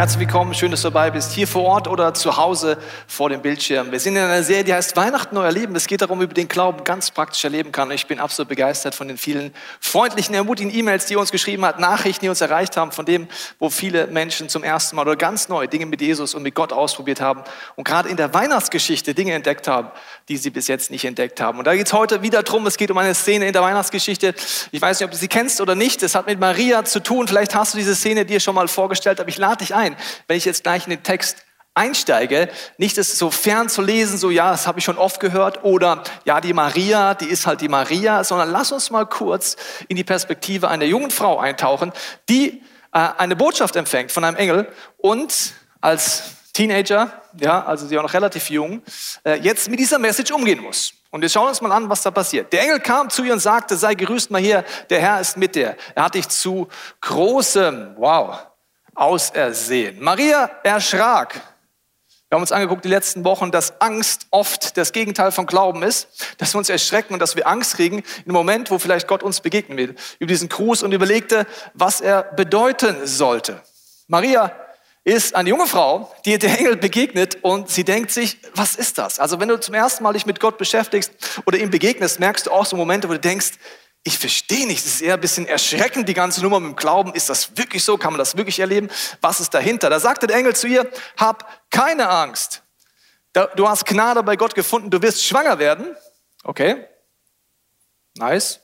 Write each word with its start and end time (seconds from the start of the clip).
Herzlich 0.00 0.20
willkommen, 0.20 0.54
schön, 0.54 0.70
dass 0.70 0.80
du 0.80 0.88
dabei 0.88 1.10
bist, 1.10 1.32
hier 1.32 1.46
vor 1.46 1.62
Ort 1.64 1.86
oder 1.86 2.14
zu 2.14 2.38
Hause 2.38 2.78
vor 3.06 3.28
dem 3.28 3.42
Bildschirm. 3.42 3.92
Wir 3.92 4.00
sind 4.00 4.16
in 4.16 4.22
einer 4.22 4.42
Serie, 4.42 4.64
die 4.64 4.72
heißt 4.72 4.96
Weihnachten 4.96 5.34
neu 5.34 5.44
erleben. 5.44 5.76
Es 5.76 5.86
geht 5.86 6.00
darum, 6.00 6.22
wie 6.22 6.24
man 6.24 6.32
den 6.32 6.48
Glauben 6.48 6.84
ganz 6.84 7.10
praktisch 7.10 7.44
erleben 7.44 7.70
kann. 7.70 7.90
Ich 7.90 8.06
bin 8.06 8.18
absolut 8.18 8.48
begeistert 8.48 8.94
von 8.94 9.08
den 9.08 9.18
vielen 9.18 9.52
freundlichen, 9.78 10.34
ermutigen 10.34 10.74
E-Mails, 10.74 11.04
die 11.04 11.16
uns 11.16 11.30
geschrieben 11.30 11.66
habt, 11.66 11.80
Nachrichten, 11.80 12.24
die 12.24 12.30
uns 12.30 12.40
erreicht 12.40 12.78
haben, 12.78 12.92
von 12.92 13.04
dem, 13.04 13.28
wo 13.58 13.68
viele 13.68 14.06
Menschen 14.06 14.48
zum 14.48 14.64
ersten 14.64 14.96
Mal 14.96 15.02
oder 15.02 15.16
ganz 15.16 15.50
neu 15.50 15.66
Dinge 15.66 15.84
mit 15.84 16.00
Jesus 16.00 16.34
und 16.34 16.44
mit 16.44 16.54
Gott 16.54 16.72
ausprobiert 16.72 17.20
haben 17.20 17.42
und 17.76 17.84
gerade 17.84 18.08
in 18.08 18.16
der 18.16 18.32
Weihnachtsgeschichte 18.32 19.12
Dinge 19.12 19.34
entdeckt 19.34 19.68
haben, 19.68 19.90
die 20.30 20.38
sie 20.38 20.48
bis 20.48 20.66
jetzt 20.66 20.90
nicht 20.90 21.04
entdeckt 21.04 21.42
haben. 21.42 21.58
Und 21.58 21.66
da 21.66 21.74
geht 21.74 21.88
es 21.88 21.92
heute 21.92 22.22
wieder 22.22 22.42
darum, 22.42 22.66
es 22.66 22.78
geht 22.78 22.90
um 22.90 22.96
eine 22.96 23.14
Szene 23.14 23.48
in 23.48 23.52
der 23.52 23.60
Weihnachtsgeschichte. 23.60 24.32
Ich 24.70 24.80
weiß 24.80 24.98
nicht, 24.98 25.04
ob 25.04 25.10
du 25.10 25.18
sie 25.18 25.28
kennst 25.28 25.60
oder 25.60 25.74
nicht. 25.74 26.02
Es 26.02 26.14
hat 26.14 26.26
mit 26.26 26.40
Maria 26.40 26.86
zu 26.86 27.02
tun. 27.02 27.28
Vielleicht 27.28 27.54
hast 27.54 27.74
du 27.74 27.78
diese 27.78 27.94
Szene 27.94 28.24
dir 28.24 28.40
schon 28.40 28.54
mal 28.54 28.66
vorgestellt, 28.66 29.20
aber 29.20 29.28
ich 29.28 29.36
lade 29.36 29.58
dich 29.58 29.74
ein, 29.74 29.89
wenn 30.26 30.36
ich 30.36 30.44
jetzt 30.44 30.62
gleich 30.62 30.84
in 30.84 30.90
den 30.90 31.02
Text 31.02 31.38
einsteige, 31.74 32.48
nicht 32.78 32.98
es 32.98 33.18
so 33.18 33.30
fern 33.30 33.68
zu 33.68 33.80
lesen, 33.82 34.18
so 34.18 34.30
ja, 34.30 34.50
das 34.50 34.66
habe 34.66 34.78
ich 34.78 34.84
schon 34.84 34.98
oft 34.98 35.20
gehört, 35.20 35.64
oder 35.64 36.02
ja, 36.24 36.40
die 36.40 36.52
Maria, 36.52 37.14
die 37.14 37.26
ist 37.26 37.46
halt 37.46 37.60
die 37.60 37.68
Maria, 37.68 38.24
sondern 38.24 38.50
lass 38.50 38.72
uns 38.72 38.90
mal 38.90 39.06
kurz 39.06 39.56
in 39.88 39.96
die 39.96 40.04
Perspektive 40.04 40.68
einer 40.68 40.84
jungen 40.84 41.10
Frau 41.10 41.38
eintauchen, 41.38 41.92
die 42.28 42.62
äh, 42.92 43.08
eine 43.18 43.36
Botschaft 43.36 43.76
empfängt 43.76 44.12
von 44.12 44.24
einem 44.24 44.36
Engel 44.36 44.68
und 44.98 45.54
als 45.80 46.24
Teenager, 46.52 47.12
ja, 47.38 47.64
also 47.64 47.86
sie 47.86 47.96
war 47.96 48.02
noch 48.02 48.12
relativ 48.12 48.50
jung, 48.50 48.82
äh, 49.24 49.38
jetzt 49.40 49.70
mit 49.70 49.78
dieser 49.78 49.98
Message 49.98 50.32
umgehen 50.32 50.60
muss. 50.60 50.92
Und 51.12 51.22
wir 51.22 51.28
schauen 51.28 51.48
uns 51.48 51.60
mal 51.60 51.72
an, 51.72 51.88
was 51.88 52.02
da 52.02 52.10
passiert. 52.10 52.52
Der 52.52 52.62
Engel 52.62 52.80
kam 52.80 53.10
zu 53.10 53.24
ihr 53.24 53.32
und 53.32 53.40
sagte, 53.40 53.76
sei 53.76 53.94
gerüßt 53.94 54.30
mal 54.30 54.40
hier, 54.40 54.64
der 54.90 55.00
Herr 55.00 55.20
ist 55.20 55.36
mit 55.36 55.56
dir. 55.56 55.76
Er 55.94 56.04
hat 56.04 56.14
dich 56.14 56.28
zu 56.28 56.68
großem, 57.00 57.94
wow, 57.96 58.38
ausersehen. 59.00 60.00
Maria 60.00 60.50
erschrak. 60.62 61.40
Wir 62.28 62.36
haben 62.36 62.42
uns 62.42 62.52
angeguckt 62.52 62.84
die 62.84 62.88
letzten 62.88 63.24
Wochen, 63.24 63.50
dass 63.50 63.80
Angst 63.80 64.26
oft 64.30 64.76
das 64.76 64.92
Gegenteil 64.92 65.32
von 65.32 65.46
Glauben 65.46 65.82
ist, 65.82 66.06
dass 66.38 66.54
wir 66.54 66.58
uns 66.58 66.68
erschrecken 66.68 67.14
und 67.14 67.18
dass 67.18 67.34
wir 67.34 67.48
Angst 67.48 67.74
kriegen 67.74 68.04
im 68.24 68.32
Moment, 68.32 68.70
wo 68.70 68.78
vielleicht 68.78 69.08
Gott 69.08 69.24
uns 69.24 69.40
begegnen 69.40 69.76
will. 69.78 69.96
Über 70.20 70.28
diesen 70.28 70.48
Gruß 70.48 70.84
und 70.84 70.92
überlegte, 70.92 71.46
was 71.74 72.00
er 72.00 72.22
bedeuten 72.22 73.06
sollte. 73.06 73.60
Maria 74.06 74.52
ist 75.02 75.34
eine 75.34 75.48
junge 75.48 75.66
Frau, 75.66 76.12
die 76.24 76.38
der 76.38 76.58
Engel 76.58 76.76
begegnet 76.76 77.38
und 77.42 77.70
sie 77.70 77.84
denkt 77.84 78.10
sich, 78.10 78.38
was 78.54 78.76
ist 78.76 78.98
das? 78.98 79.18
Also 79.18 79.40
wenn 79.40 79.48
du 79.48 79.58
zum 79.58 79.74
ersten 79.74 80.04
Mal 80.04 80.12
dich 80.12 80.26
mit 80.26 80.40
Gott 80.40 80.58
beschäftigst 80.58 81.12
oder 81.46 81.58
ihm 81.58 81.70
begegnest, 81.70 82.20
merkst 82.20 82.46
du 82.46 82.50
auch 82.50 82.66
so 82.66 82.76
Momente, 82.76 83.08
wo 83.08 83.14
du 83.14 83.18
denkst, 83.18 83.52
ich 84.02 84.18
verstehe 84.18 84.66
nicht, 84.66 84.84
es 84.84 84.94
ist 84.94 85.00
eher 85.02 85.14
ein 85.14 85.20
bisschen 85.20 85.46
erschreckend, 85.46 86.08
die 86.08 86.14
ganze 86.14 86.42
Nummer 86.42 86.58
mit 86.58 86.70
dem 86.70 86.76
Glauben. 86.76 87.14
Ist 87.14 87.28
das 87.28 87.56
wirklich 87.56 87.84
so? 87.84 87.98
Kann 87.98 88.12
man 88.12 88.18
das 88.18 88.36
wirklich 88.36 88.58
erleben? 88.58 88.88
Was 89.20 89.40
ist 89.40 89.52
dahinter? 89.52 89.90
Da 89.90 90.00
sagte 90.00 90.26
der 90.26 90.36
Engel 90.36 90.56
zu 90.56 90.66
ihr, 90.66 90.90
hab 91.18 91.70
keine 91.70 92.08
Angst. 92.08 92.62
Du 93.56 93.68
hast 93.68 93.86
Gnade 93.86 94.22
bei 94.22 94.36
Gott 94.36 94.54
gefunden, 94.54 94.90
du 94.90 95.02
wirst 95.02 95.24
schwanger 95.24 95.58
werden. 95.58 95.94
Okay, 96.42 96.84
nice. 98.16 98.60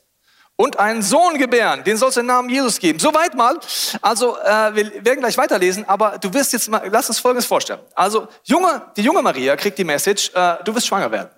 Und 0.58 0.78
einen 0.78 1.02
Sohn 1.02 1.36
gebären, 1.36 1.84
den 1.84 1.98
sollst 1.98 2.16
du 2.16 2.22
den 2.22 2.28
Namen 2.28 2.48
Jesus 2.48 2.78
geben. 2.78 2.98
Soweit 2.98 3.34
mal. 3.34 3.60
Also, 4.00 4.38
äh, 4.38 4.74
wir 4.74 5.04
werden 5.04 5.20
gleich 5.20 5.36
weiterlesen, 5.36 5.86
aber 5.86 6.16
du 6.16 6.32
wirst 6.32 6.54
jetzt 6.54 6.70
mal, 6.70 6.88
lass 6.90 7.10
uns 7.10 7.18
Folgendes 7.18 7.44
vorstellen. 7.44 7.80
Also, 7.94 8.26
junge, 8.42 8.90
die 8.96 9.02
junge 9.02 9.20
Maria 9.20 9.54
kriegt 9.54 9.76
die 9.76 9.84
Message, 9.84 10.30
äh, 10.34 10.56
du 10.64 10.74
wirst 10.74 10.86
schwanger 10.86 11.12
werden. 11.12 11.28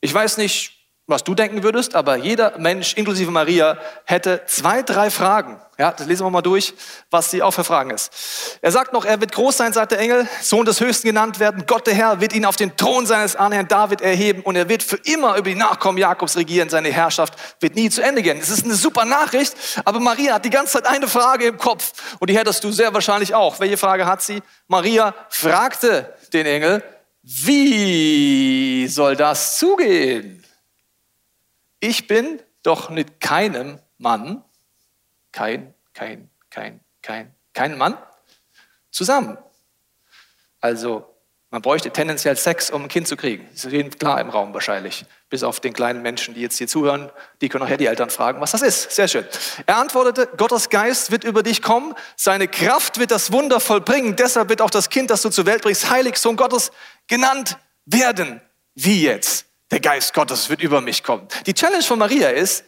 Ich 0.00 0.14
weiß 0.14 0.36
nicht, 0.36 0.81
was 1.12 1.22
du 1.24 1.34
denken 1.34 1.62
würdest, 1.62 1.94
aber 1.94 2.16
jeder 2.16 2.58
Mensch, 2.58 2.94
inklusive 2.94 3.30
Maria, 3.30 3.78
hätte 4.04 4.42
zwei, 4.46 4.82
drei 4.82 5.10
Fragen. 5.10 5.60
Ja, 5.78 5.90
das 5.90 6.06
lesen 6.06 6.24
wir 6.26 6.30
mal 6.30 6.42
durch, 6.42 6.74
was 7.10 7.30
sie 7.30 7.42
auch 7.42 7.52
für 7.52 7.64
Fragen 7.64 7.90
ist. 7.90 8.58
Er 8.60 8.72
sagt 8.72 8.92
noch, 8.92 9.04
er 9.04 9.20
wird 9.20 9.32
groß 9.32 9.56
sein, 9.56 9.72
sagt 9.72 9.92
der 9.92 9.98
Engel, 9.98 10.28
Sohn 10.40 10.64
des 10.64 10.80
Höchsten 10.80 11.08
genannt 11.08 11.38
werden. 11.40 11.64
Gott 11.66 11.86
der 11.86 11.94
Herr 11.94 12.20
wird 12.20 12.34
ihn 12.34 12.44
auf 12.44 12.56
den 12.56 12.76
Thron 12.76 13.06
seines 13.06 13.36
Ahnherrn 13.36 13.68
David 13.68 14.00
erheben 14.00 14.42
und 14.42 14.56
er 14.56 14.68
wird 14.68 14.82
für 14.82 14.96
immer 15.04 15.36
über 15.36 15.48
die 15.48 15.54
Nachkommen 15.54 15.98
Jakobs 15.98 16.36
regieren. 16.36 16.68
Seine 16.68 16.90
Herrschaft 16.90 17.34
wird 17.60 17.74
nie 17.74 17.90
zu 17.90 18.02
Ende 18.02 18.22
gehen. 18.22 18.38
Das 18.38 18.50
ist 18.50 18.64
eine 18.64 18.74
super 18.74 19.04
Nachricht, 19.04 19.54
aber 19.84 20.00
Maria 20.00 20.34
hat 20.34 20.44
die 20.44 20.50
ganze 20.50 20.74
Zeit 20.74 20.86
eine 20.86 21.08
Frage 21.08 21.46
im 21.46 21.58
Kopf 21.58 21.92
und 22.18 22.28
die 22.30 22.38
hättest 22.38 22.62
du 22.64 22.70
sehr 22.70 22.92
wahrscheinlich 22.94 23.34
auch. 23.34 23.60
Welche 23.60 23.76
Frage 23.76 24.06
hat 24.06 24.22
sie? 24.22 24.42
Maria 24.68 25.14
fragte 25.30 26.14
den 26.32 26.46
Engel, 26.46 26.82
wie 27.22 28.86
soll 28.88 29.16
das 29.16 29.58
zugehen? 29.58 30.41
Ich 31.84 32.06
bin 32.06 32.40
doch 32.62 32.90
mit 32.90 33.18
keinem 33.20 33.80
Mann, 33.98 34.44
kein, 35.32 35.74
kein, 35.94 36.30
kein, 36.48 36.78
kein, 37.02 37.34
kein 37.54 37.76
Mann 37.76 37.98
zusammen. 38.92 39.36
Also 40.60 41.12
man 41.50 41.60
bräuchte 41.60 41.90
tendenziell 41.90 42.36
Sex, 42.36 42.70
um 42.70 42.84
ein 42.84 42.88
Kind 42.88 43.08
zu 43.08 43.16
kriegen. 43.16 43.48
Das 43.50 43.64
ist 43.64 43.72
jedem 43.72 43.90
klar 43.90 44.20
im 44.20 44.30
Raum 44.30 44.54
wahrscheinlich. 44.54 45.06
Bis 45.28 45.42
auf 45.42 45.58
den 45.58 45.72
kleinen 45.72 46.02
Menschen, 46.02 46.34
die 46.34 46.40
jetzt 46.40 46.56
hier 46.56 46.68
zuhören, 46.68 47.10
die 47.40 47.48
können 47.48 47.64
nachher 47.64 47.78
die 47.78 47.86
Eltern 47.86 48.10
fragen, 48.10 48.40
was 48.40 48.52
das 48.52 48.62
ist. 48.62 48.92
Sehr 48.92 49.08
schön. 49.08 49.26
Er 49.66 49.78
antwortete, 49.78 50.28
Gottes 50.36 50.70
Geist 50.70 51.10
wird 51.10 51.24
über 51.24 51.42
dich 51.42 51.62
kommen, 51.62 51.96
seine 52.14 52.46
Kraft 52.46 53.00
wird 53.00 53.10
das 53.10 53.32
Wunder 53.32 53.58
vollbringen, 53.58 54.14
deshalb 54.14 54.50
wird 54.50 54.62
auch 54.62 54.70
das 54.70 54.88
Kind, 54.88 55.10
das 55.10 55.22
du 55.22 55.30
zur 55.30 55.46
Welt 55.46 55.62
bringst, 55.62 55.90
heilig 55.90 56.16
Sohn 56.18 56.36
Gottes 56.36 56.70
genannt 57.08 57.58
werden. 57.86 58.40
Wie 58.76 59.02
jetzt? 59.02 59.46
Der 59.72 59.80
Geist 59.80 60.14
Gottes 60.14 60.48
wird 60.50 60.62
über 60.62 60.80
mich 60.80 61.02
kommen. 61.02 61.26
Die 61.46 61.54
Challenge 61.54 61.82
von 61.82 61.98
Maria 61.98 62.28
ist, 62.28 62.64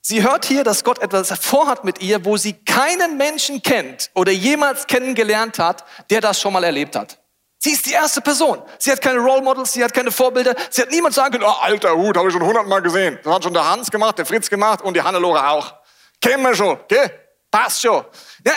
sie 0.00 0.22
hört 0.22 0.46
hier, 0.46 0.64
dass 0.64 0.82
Gott 0.82 0.98
etwas 1.00 1.30
vorhat 1.38 1.84
mit 1.84 2.00
ihr, 2.00 2.24
wo 2.24 2.38
sie 2.38 2.54
keinen 2.54 3.18
Menschen 3.18 3.62
kennt 3.62 4.10
oder 4.14 4.32
jemals 4.32 4.86
kennengelernt 4.86 5.58
hat, 5.58 5.84
der 6.10 6.22
das 6.22 6.40
schon 6.40 6.54
mal 6.54 6.64
erlebt 6.64 6.96
hat. 6.96 7.18
Sie 7.58 7.72
ist 7.72 7.84
die 7.86 7.92
erste 7.92 8.20
Person. 8.20 8.62
Sie 8.78 8.90
hat 8.90 9.00
keine 9.00 9.18
Role 9.18 9.42
Models, 9.42 9.72
sie 9.72 9.84
hat 9.84 9.92
keine 9.92 10.10
Vorbilder. 10.10 10.54
Sie 10.70 10.82
hat 10.82 10.90
niemand 10.90 11.14
sagen 11.14 11.32
können, 11.32 11.44
oh, 11.44 11.62
alter 11.62 11.94
Hut, 11.94 12.16
habe 12.16 12.28
ich 12.28 12.32
schon 12.32 12.42
hundertmal 12.42 12.80
gesehen. 12.80 13.18
Das 13.22 13.34
hat 13.34 13.44
schon 13.44 13.54
der 13.54 13.68
Hans 13.68 13.90
gemacht, 13.90 14.18
der 14.18 14.24
Fritz 14.24 14.48
gemacht 14.48 14.82
und 14.82 14.94
die 14.94 15.02
Hannelore 15.02 15.48
auch. 15.48 15.74
Kennen 16.20 16.42
wir 16.42 16.54
schon, 16.54 16.78
gell? 16.88 17.10
Passt 17.50 17.82
schon. 17.82 18.04
Ja, 18.46 18.52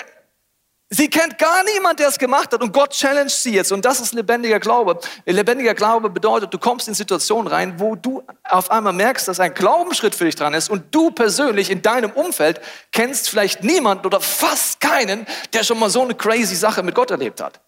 Sie 0.92 1.08
kennt 1.08 1.38
gar 1.38 1.64
niemand, 1.76 2.00
der 2.00 2.08
es 2.08 2.18
gemacht 2.18 2.52
hat 2.52 2.64
und 2.64 2.74
Gott 2.74 2.92
challenged 2.94 3.30
sie 3.30 3.54
jetzt 3.54 3.72
und 3.72 3.86
das 3.86 4.02
ist 4.02 4.12
lebendiger 4.16 4.60
Glaube. 4.60 5.00
Lebendiger 5.26 5.76
Glaube 5.76 6.10
bedeutet, 6.10 6.52
du 6.52 6.58
kommst 6.58 6.88
in 6.88 6.96
Situationen 6.96 7.46
rein, 7.46 7.80
wo 7.80 7.96
du 7.96 8.24
auf 8.44 8.72
einmal 8.72 8.94
merkst, 8.94 9.28
dass 9.28 9.40
ein 9.40 9.54
Glaubensschritt 9.54 10.16
für 10.16 10.26
dich 10.26 10.36
dran 10.36 10.56
ist 10.56 10.68
und 10.68 10.84
du 10.90 11.12
persönlich 11.12 11.70
in 11.70 11.84
deinem 11.84 12.10
Umfeld 12.12 12.60
kennst 12.92 13.30
vielleicht 13.30 13.64
niemanden 13.64 14.08
oder 14.08 14.20
fast 14.20 14.80
keinen, 14.80 15.28
der 15.54 15.64
schon 15.64 15.78
mal 15.78 15.92
so 15.92 16.02
eine 16.02 16.16
crazy 16.16 16.56
Sache 16.56 16.82
mit 16.82 16.96
Gott 16.96 17.12
erlebt 17.12 17.40
hat. 17.40 17.62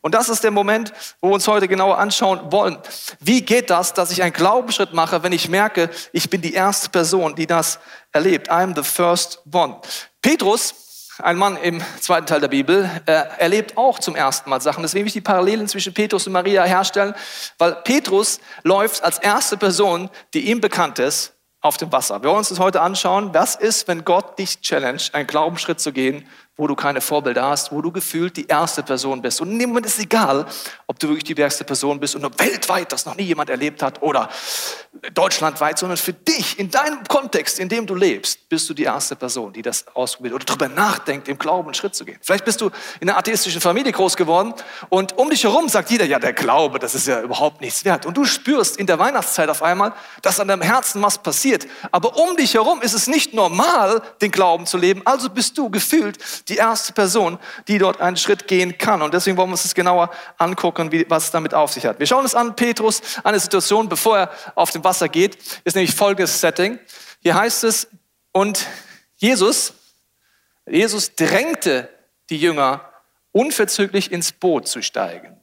Und 0.00 0.14
das 0.14 0.30
ist 0.30 0.42
der 0.42 0.50
Moment, 0.50 0.92
wo 1.20 1.28
wir 1.28 1.34
uns 1.34 1.46
heute 1.48 1.68
genauer 1.68 1.98
anschauen 1.98 2.50
wollen. 2.50 2.78
Wie 3.20 3.42
geht 3.42 3.68
das, 3.68 3.92
dass 3.92 4.10
ich 4.10 4.22
einen 4.22 4.32
Glaubensschritt 4.32 4.94
mache, 4.94 5.22
wenn 5.22 5.32
ich 5.32 5.50
merke, 5.50 5.90
ich 6.12 6.30
bin 6.30 6.40
die 6.40 6.54
erste 6.54 6.88
Person, 6.88 7.34
die 7.34 7.46
das 7.46 7.78
erlebt? 8.12 8.50
I'm 8.50 8.74
the 8.74 8.82
first 8.82 9.42
one. 9.52 9.80
Petrus 10.22 10.83
ein 11.22 11.36
Mann 11.36 11.56
im 11.56 11.80
zweiten 12.00 12.26
Teil 12.26 12.40
der 12.40 12.48
Bibel, 12.48 12.90
äh, 13.06 13.12
erlebt 13.38 13.76
auch 13.76 13.98
zum 13.98 14.16
ersten 14.16 14.50
Mal 14.50 14.60
Sachen. 14.60 14.82
Deswegen 14.82 15.04
will 15.04 15.08
ich 15.08 15.12
die 15.12 15.20
Parallelen 15.20 15.68
zwischen 15.68 15.94
Petrus 15.94 16.26
und 16.26 16.32
Maria 16.32 16.64
herstellen, 16.64 17.14
weil 17.58 17.76
Petrus 17.76 18.40
läuft 18.62 19.04
als 19.04 19.18
erste 19.18 19.56
Person, 19.56 20.10
die 20.32 20.50
ihm 20.50 20.60
bekannt 20.60 20.98
ist, 20.98 21.34
auf 21.60 21.76
dem 21.78 21.90
Wasser. 21.92 22.22
Wir 22.22 22.28
wollen 22.28 22.38
uns 22.38 22.50
das 22.50 22.58
heute 22.58 22.82
anschauen. 22.82 23.32
Was 23.32 23.54
ist, 23.54 23.88
wenn 23.88 24.04
Gott 24.04 24.38
dich 24.38 24.60
challenge, 24.60 25.02
einen 25.12 25.26
Glaubensschritt 25.26 25.80
zu 25.80 25.92
gehen, 25.92 26.28
wo 26.56 26.68
du 26.68 26.76
keine 26.76 27.00
Vorbilder 27.00 27.44
hast, 27.44 27.72
wo 27.72 27.82
du 27.82 27.90
gefühlt 27.90 28.36
die 28.36 28.46
erste 28.46 28.82
Person 28.82 29.20
bist. 29.20 29.40
Und 29.40 29.58
Moment 29.58 29.86
ist 29.86 29.98
egal, 29.98 30.46
ob 30.86 30.98
du 31.00 31.08
wirklich 31.08 31.24
die 31.24 31.34
erste 31.34 31.64
Person 31.64 31.98
bist 31.98 32.14
und 32.14 32.22
weltweit 32.38 32.92
das 32.92 33.06
noch 33.06 33.16
nie 33.16 33.24
jemand 33.24 33.50
erlebt 33.50 33.82
hat 33.82 34.00
oder 34.02 34.28
deutschlandweit, 35.12 35.78
sondern 35.78 35.96
für 35.96 36.12
dich, 36.12 36.58
in 36.58 36.70
deinem 36.70 37.02
Kontext, 37.08 37.58
in 37.58 37.68
dem 37.68 37.86
du 37.86 37.96
lebst, 37.96 38.48
bist 38.48 38.68
du 38.70 38.74
die 38.74 38.84
erste 38.84 39.16
Person, 39.16 39.52
die 39.52 39.62
das 39.62 39.84
ausprobiert 39.94 40.34
oder 40.34 40.44
darüber 40.44 40.68
nachdenkt, 40.68 41.28
im 41.28 41.38
Glauben 41.38 41.68
einen 41.68 41.74
Schritt 41.74 41.96
zu 41.96 42.04
gehen. 42.04 42.18
Vielleicht 42.22 42.44
bist 42.44 42.60
du 42.60 42.70
in 43.00 43.08
einer 43.08 43.18
atheistischen 43.18 43.60
Familie 43.60 43.90
groß 43.90 44.16
geworden 44.16 44.54
und 44.88 45.18
um 45.18 45.30
dich 45.30 45.42
herum 45.42 45.68
sagt 45.68 45.90
jeder, 45.90 46.04
ja, 46.04 46.20
der 46.20 46.32
Glaube, 46.32 46.78
das 46.78 46.94
ist 46.94 47.08
ja 47.08 47.20
überhaupt 47.20 47.60
nichts 47.60 47.84
wert. 47.84 48.06
Und 48.06 48.16
du 48.16 48.24
spürst 48.24 48.76
in 48.76 48.86
der 48.86 49.00
Weihnachtszeit 49.00 49.48
auf 49.48 49.62
einmal, 49.62 49.92
dass 50.22 50.38
an 50.38 50.46
deinem 50.46 50.62
Herzen 50.62 51.02
was 51.02 51.18
passiert. 51.18 51.66
Aber 51.90 52.16
um 52.16 52.36
dich 52.36 52.54
herum 52.54 52.80
ist 52.80 52.94
es 52.94 53.08
nicht 53.08 53.34
normal, 53.34 54.02
den 54.20 54.30
Glauben 54.30 54.66
zu 54.66 54.78
leben. 54.78 55.02
Also 55.04 55.28
bist 55.28 55.58
du 55.58 55.68
gefühlt 55.70 56.18
die 56.48 56.56
erste 56.56 56.92
Person, 56.92 57.38
die 57.68 57.78
dort 57.78 58.00
einen 58.00 58.16
Schritt 58.16 58.46
gehen 58.46 58.76
kann. 58.76 59.02
Und 59.02 59.14
deswegen 59.14 59.36
wollen 59.36 59.48
wir 59.48 59.52
uns 59.52 59.62
das 59.62 59.74
genauer 59.74 60.10
angucken, 60.36 60.92
wie, 60.92 61.06
was 61.08 61.24
es 61.24 61.30
damit 61.30 61.54
auf 61.54 61.72
sich 61.72 61.86
hat. 61.86 61.98
Wir 61.98 62.06
schauen 62.06 62.22
uns 62.22 62.34
an, 62.34 62.54
Petrus, 62.54 63.00
eine 63.22 63.40
Situation, 63.40 63.88
bevor 63.88 64.18
er 64.18 64.30
auf 64.54 64.70
dem 64.70 64.84
Wasser 64.84 65.08
geht, 65.08 65.38
ist 65.64 65.74
nämlich 65.74 65.94
folgendes 65.94 66.40
Setting. 66.40 66.78
Hier 67.20 67.34
heißt 67.34 67.64
es, 67.64 67.88
und 68.32 68.66
Jesus, 69.16 69.74
Jesus 70.66 71.14
drängte 71.14 71.88
die 72.30 72.38
Jünger, 72.38 72.90
unverzüglich 73.32 74.12
ins 74.12 74.32
Boot 74.32 74.68
zu 74.68 74.82
steigen. 74.82 75.40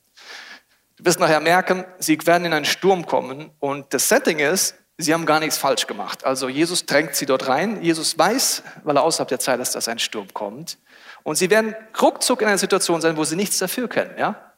Du 0.97 1.05
wirst 1.05 1.19
nachher 1.19 1.39
merken, 1.39 1.85
sie 1.97 2.17
werden 2.25 2.45
in 2.45 2.53
einen 2.53 2.65
Sturm 2.65 3.05
kommen 3.05 3.51
und 3.59 3.93
das 3.93 4.07
Setting 4.07 4.39
ist, 4.39 4.75
sie 5.01 5.13
haben 5.13 5.25
gar 5.25 5.39
nichts 5.39 5.57
falsch 5.57 5.87
gemacht. 5.87 6.25
Also 6.25 6.49
Jesus 6.49 6.85
drängt 6.85 7.15
sie 7.15 7.25
dort 7.25 7.47
rein. 7.47 7.81
Jesus 7.81 8.17
weiß, 8.17 8.63
weil 8.83 8.97
er 8.97 9.03
außerhalb 9.03 9.29
der 9.29 9.39
Zeit 9.39 9.59
ist, 9.59 9.75
dass 9.75 9.87
ein 9.87 9.99
Sturm 9.99 10.27
kommt. 10.33 10.77
Und 11.23 11.35
sie 11.35 11.49
werden 11.49 11.75
ruckzuck 12.01 12.41
in 12.41 12.47
einer 12.47 12.57
Situation 12.57 13.01
sein, 13.01 13.17
wo 13.17 13.23
sie 13.23 13.35
nichts 13.35 13.57
dafür 13.59 13.87
können. 13.87 14.17
Ja? 14.17 14.53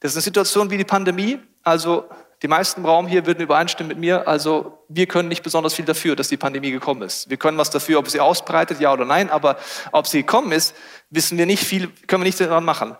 Das 0.00 0.12
ist 0.12 0.16
eine 0.16 0.22
Situation 0.22 0.70
wie 0.70 0.78
die 0.78 0.84
Pandemie. 0.84 1.40
Also 1.62 2.08
die 2.42 2.48
meisten 2.48 2.80
im 2.80 2.86
Raum 2.86 3.06
hier 3.06 3.24
würden 3.26 3.40
übereinstimmen 3.40 3.88
mit 3.88 3.98
mir. 3.98 4.28
Also 4.28 4.84
wir 4.88 5.06
können 5.06 5.28
nicht 5.28 5.42
besonders 5.42 5.72
viel 5.74 5.86
dafür, 5.86 6.14
dass 6.14 6.28
die 6.28 6.36
Pandemie 6.36 6.70
gekommen 6.70 7.02
ist. 7.02 7.30
Wir 7.30 7.38
können 7.38 7.56
was 7.56 7.70
dafür, 7.70 7.98
ob 7.98 8.08
sie 8.08 8.20
ausbreitet, 8.20 8.80
ja 8.80 8.92
oder 8.92 9.06
nein. 9.06 9.30
Aber 9.30 9.56
ob 9.92 10.06
sie 10.06 10.18
gekommen 10.18 10.52
ist, 10.52 10.74
wissen 11.10 11.38
wir 11.38 11.46
nicht 11.46 11.64
viel, 11.64 11.88
können 12.06 12.22
wir 12.22 12.26
nicht 12.26 12.40
daran 12.40 12.64
machen. 12.64 12.96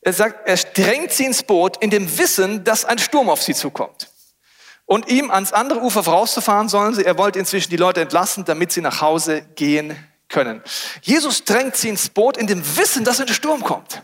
Er 0.00 0.12
sagt, 0.14 0.48
er 0.48 0.56
drängt 0.56 1.12
sie 1.12 1.26
ins 1.26 1.42
Boot 1.42 1.76
in 1.82 1.90
dem 1.90 2.18
Wissen, 2.18 2.64
dass 2.64 2.84
ein 2.84 2.98
Sturm 2.98 3.28
auf 3.28 3.42
sie 3.42 3.54
zukommt. 3.54 4.08
Und 4.88 5.08
ihm 5.08 5.30
ans 5.30 5.52
andere 5.52 5.82
Ufer 5.82 6.02
vorauszufahren 6.02 6.70
sollen 6.70 6.94
sie. 6.94 7.04
Er 7.04 7.18
wollte 7.18 7.38
inzwischen 7.38 7.68
die 7.68 7.76
Leute 7.76 8.00
entlassen, 8.00 8.46
damit 8.46 8.72
sie 8.72 8.80
nach 8.80 9.02
Hause 9.02 9.42
gehen 9.54 9.94
können. 10.30 10.62
Jesus 11.02 11.44
drängt 11.44 11.76
sie 11.76 11.90
ins 11.90 12.08
Boot 12.08 12.38
in 12.38 12.46
dem 12.46 12.64
Wissen, 12.78 13.04
dass 13.04 13.20
ein 13.20 13.28
Sturm 13.28 13.62
kommt. 13.62 14.02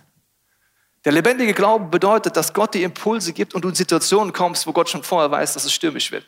Der 1.07 1.13
lebendige 1.13 1.55
Glaube 1.55 1.87
bedeutet, 1.87 2.37
dass 2.37 2.53
Gott 2.53 2.75
die 2.75 2.83
Impulse 2.83 3.33
gibt 3.33 3.55
und 3.55 3.63
du 3.63 3.71
in 3.71 3.75
Situationen 3.75 4.35
kommst, 4.35 4.67
wo 4.67 4.75
Gott 4.75 4.91
schon 4.91 5.03
vorher 5.03 5.31
weiß, 5.31 5.55
dass 5.55 5.65
es 5.65 5.73
stürmisch 5.73 6.13
wird. 6.13 6.27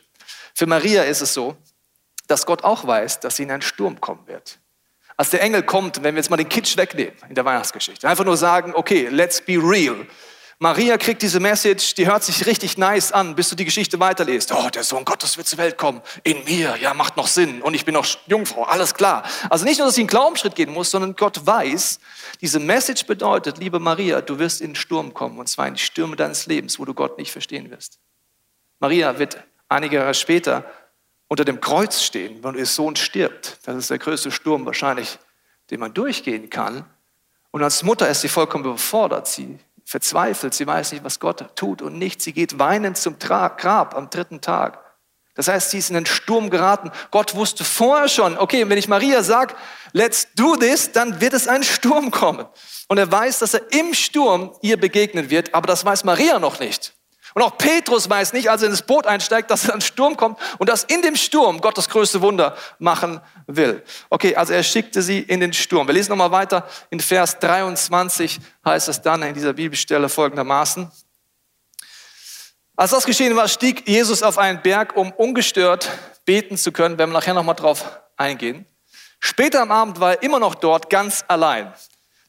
Für 0.55 0.65
Maria 0.65 1.03
ist 1.03 1.21
es 1.21 1.35
so, 1.35 1.55
dass 2.25 2.47
Gott 2.47 2.63
auch 2.63 2.87
weiß, 2.87 3.19
dass 3.19 3.35
sie 3.35 3.43
in 3.43 3.51
einen 3.51 3.61
Sturm 3.61 4.01
kommen 4.01 4.25
wird. 4.25 4.57
Als 5.17 5.29
der 5.29 5.43
Engel 5.43 5.61
kommt, 5.61 6.01
wenn 6.01 6.15
wir 6.15 6.19
jetzt 6.19 6.31
mal 6.31 6.37
den 6.37 6.49
Kitsch 6.49 6.77
wegnehmen 6.77 7.13
in 7.29 7.35
der 7.35 7.45
Weihnachtsgeschichte, 7.45 8.09
einfach 8.09 8.25
nur 8.25 8.37
sagen, 8.37 8.73
okay, 8.73 9.07
let's 9.11 9.39
be 9.39 9.53
real. 9.53 10.07
Maria 10.59 10.97
kriegt 10.97 11.21
diese 11.21 11.39
Message, 11.39 11.93
die 11.93 12.07
hört 12.07 12.23
sich 12.23 12.47
richtig 12.47 12.79
nice 12.79 13.11
an, 13.11 13.35
bis 13.35 13.49
du 13.49 13.55
die 13.55 13.65
Geschichte 13.65 13.99
weiterlest. 13.99 14.51
Oh, 14.51 14.69
der 14.71 14.83
Sohn 14.83 15.05
Gottes 15.05 15.37
wird 15.37 15.47
zur 15.47 15.59
Welt 15.59 15.77
kommen. 15.77 16.01
In 16.23 16.43
mir, 16.45 16.77
ja, 16.77 16.95
macht 16.95 17.15
noch 17.15 17.27
Sinn. 17.27 17.61
Und 17.61 17.75
ich 17.75 17.85
bin 17.85 17.93
noch 17.93 18.07
Jungfrau, 18.25 18.63
alles 18.63 18.95
klar. 18.95 19.23
Also 19.51 19.65
nicht 19.65 19.77
nur, 19.77 19.85
dass 19.85 19.93
sie 19.93 20.01
einen 20.01 20.07
Glaubensschritt 20.07 20.55
gehen 20.55 20.73
muss, 20.73 20.89
sondern 20.89 21.15
Gott 21.15 21.45
weiß, 21.45 21.99
diese 22.41 22.59
Message 22.59 23.05
bedeutet, 23.05 23.59
liebe 23.59 23.79
Maria, 23.79 24.21
du 24.21 24.39
wirst 24.39 24.61
in 24.61 24.69
den 24.71 24.75
Sturm 24.75 25.13
kommen. 25.13 25.37
Und 25.37 25.47
zwar 25.47 25.67
in 25.67 25.75
die 25.75 25.79
Stürme 25.79 26.15
deines 26.15 26.47
Lebens, 26.47 26.79
wo 26.79 26.85
du 26.85 26.95
Gott 26.95 27.19
nicht 27.19 27.31
verstehen 27.31 27.69
wirst. 27.69 27.99
Maria 28.79 29.19
wird 29.19 29.37
einige 29.69 29.97
Jahre 29.97 30.15
später 30.15 30.65
unter 31.27 31.45
dem 31.45 31.61
Kreuz 31.61 32.01
stehen, 32.01 32.43
wenn 32.43 32.55
ihr 32.55 32.65
Sohn 32.65 32.95
stirbt. 32.95 33.59
Das 33.65 33.75
ist 33.75 33.91
der 33.91 33.99
größte 33.99 34.31
Sturm 34.31 34.65
wahrscheinlich, 34.65 35.19
den 35.69 35.79
man 35.79 35.93
durchgehen 35.93 36.49
kann. 36.49 36.83
Und 37.51 37.61
als 37.61 37.83
Mutter 37.83 38.09
ist 38.09 38.21
sie 38.21 38.27
vollkommen 38.27 38.65
überfordert. 38.65 39.27
Sie 39.27 39.59
verzweifelt, 39.87 40.53
sie 40.53 40.67
weiß 40.67 40.91
nicht, 40.91 41.05
was 41.05 41.21
Gott 41.21 41.55
tut 41.55 41.81
und 41.81 41.97
nicht. 41.97 42.21
Sie 42.21 42.33
geht 42.33 42.59
weinend 42.59 42.97
zum 42.97 43.17
Grab 43.19 43.95
am 43.95 44.09
dritten 44.09 44.41
Tag. 44.41 44.83
Das 45.33 45.47
heißt, 45.47 45.71
sie 45.71 45.77
ist 45.77 45.89
in 45.89 45.93
den 45.93 46.05
Sturm 46.05 46.49
geraten. 46.49 46.91
Gott 47.09 47.35
wusste 47.35 47.63
vorher 47.63 48.09
schon, 48.09 48.37
okay, 48.37 48.67
wenn 48.67 48.77
ich 48.77 48.89
Maria 48.89 49.23
sage, 49.23 49.55
let's 49.93 50.27
do 50.35 50.57
this, 50.57 50.91
dann 50.91 51.21
wird 51.21 51.33
es 51.33 51.47
ein 51.47 51.63
Sturm 51.63 52.11
kommen. 52.11 52.45
Und 52.89 52.97
er 52.97 53.09
weiß, 53.09 53.39
dass 53.39 53.53
er 53.53 53.71
im 53.71 53.93
Sturm 53.93 54.51
ihr 54.61 54.77
begegnen 54.77 55.29
wird, 55.29 55.53
aber 55.53 55.67
das 55.67 55.85
weiß 55.85 56.03
Maria 56.03 56.37
noch 56.37 56.59
nicht. 56.59 56.96
Und 57.37 57.43
auch 57.43 57.55
Petrus 57.55 58.09
weiß 58.09 58.33
nicht, 58.33 58.49
als 58.49 58.63
er 58.63 58.69
ins 58.69 58.81
Boot 58.81 59.05
einsteigt, 59.05 59.51
dass 59.51 59.69
ein 59.69 59.79
Sturm 59.81 60.17
kommt 60.17 60.39
und 60.57 60.69
dass 60.69 60.83
in 60.85 61.03
dem 61.03 61.15
Sturm 61.15 61.61
Gott 61.61 61.77
das 61.77 61.87
größte 61.87 62.19
Wunder 62.21 62.57
machen 62.79 63.21
will. 63.45 63.83
Okay, 64.09 64.35
also 64.35 64.53
er 64.53 64.63
schickte 64.63 65.03
sie 65.03 65.19
in 65.19 65.39
den 65.39 65.53
Sturm. 65.53 65.85
Wir 65.85 65.93
lesen 65.93 66.09
nochmal 66.09 66.31
weiter. 66.31 66.67
In 66.89 66.99
Vers 66.99 67.37
23 67.37 68.39
heißt 68.65 68.87
es 68.87 69.03
dann 69.03 69.21
in 69.21 69.35
dieser 69.35 69.53
Bibelstelle 69.53 70.09
folgendermaßen. 70.09 70.91
Als 72.75 72.89
das 72.89 73.05
geschehen 73.05 73.35
war, 73.35 73.47
stieg 73.47 73.87
Jesus 73.87 74.23
auf 74.23 74.39
einen 74.39 74.63
Berg, 74.63 74.97
um 74.97 75.11
ungestört 75.11 75.91
beten 76.25 76.57
zu 76.57 76.71
können. 76.71 76.97
Werden 76.97 77.11
wir 77.11 77.19
nachher 77.19 77.35
nochmal 77.35 77.53
drauf 77.53 77.99
eingehen. 78.15 78.65
Später 79.19 79.61
am 79.61 79.71
Abend 79.71 79.99
war 79.99 80.13
er 80.13 80.23
immer 80.23 80.39
noch 80.39 80.55
dort 80.55 80.89
ganz 80.89 81.23
allein. 81.27 81.71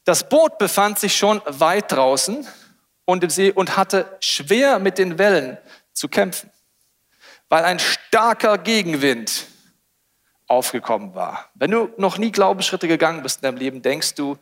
Das 0.05 0.29
Boot 0.29 0.59
befand 0.59 0.99
sich 0.99 1.17
schon 1.17 1.41
weit 1.47 1.91
draußen 1.91 2.47
und 3.09 3.23
im 3.23 3.29
See 3.29 3.51
und 3.51 3.75
hatte 3.75 4.17
schwer 4.19 4.79
mit 4.79 4.97
den 4.97 5.17
Wellen 5.17 5.57
zu 5.93 6.07
kämpfen, 6.07 6.51
weil 7.49 7.65
ein 7.65 7.79
starker 7.79 8.57
Gegenwind 8.57 9.47
aufgekommen 10.47 11.15
war. 11.15 11.49
Wenn 11.55 11.71
du 11.71 11.91
noch 11.97 12.17
nie 12.17 12.31
Glaubensschritte 12.31 12.87
gegangen 12.87 13.23
bist 13.23 13.37
in 13.37 13.43
deinem 13.43 13.57
Leben, 13.57 13.81
denkst 13.81 14.13
du, 14.15 14.37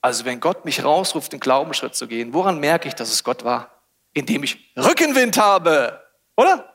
also 0.00 0.24
wenn 0.24 0.38
Gott 0.38 0.64
mich 0.64 0.84
rausruft, 0.84 1.32
den 1.32 1.40
Glaubensschritt 1.40 1.94
zu 1.94 2.06
gehen, 2.06 2.34
woran 2.34 2.60
merke 2.60 2.88
ich, 2.88 2.94
dass 2.94 3.10
es 3.10 3.24
Gott 3.24 3.44
war? 3.44 3.70
Indem 4.12 4.44
ich 4.44 4.72
Rückenwind 4.76 5.38
habe, 5.38 6.00
oder? 6.36 6.70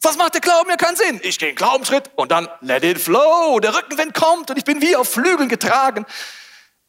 Was 0.00 0.16
macht 0.16 0.34
der 0.34 0.40
Glauben? 0.40 0.70
Ja 0.70 0.76
keinen 0.76 0.96
Sinn. 0.96 1.20
Ich 1.24 1.38
gehe 1.38 1.48
einen 1.48 1.56
Glaubensschritt 1.56 2.10
und 2.14 2.30
dann 2.30 2.48
let 2.60 2.84
it 2.84 2.98
flow. 2.98 3.58
Der 3.60 3.74
Rückenwind 3.74 4.14
kommt 4.14 4.50
und 4.50 4.56
ich 4.56 4.64
bin 4.64 4.80
wie 4.80 4.96
auf 4.96 5.10
Flügeln 5.10 5.48
getragen. 5.48 6.06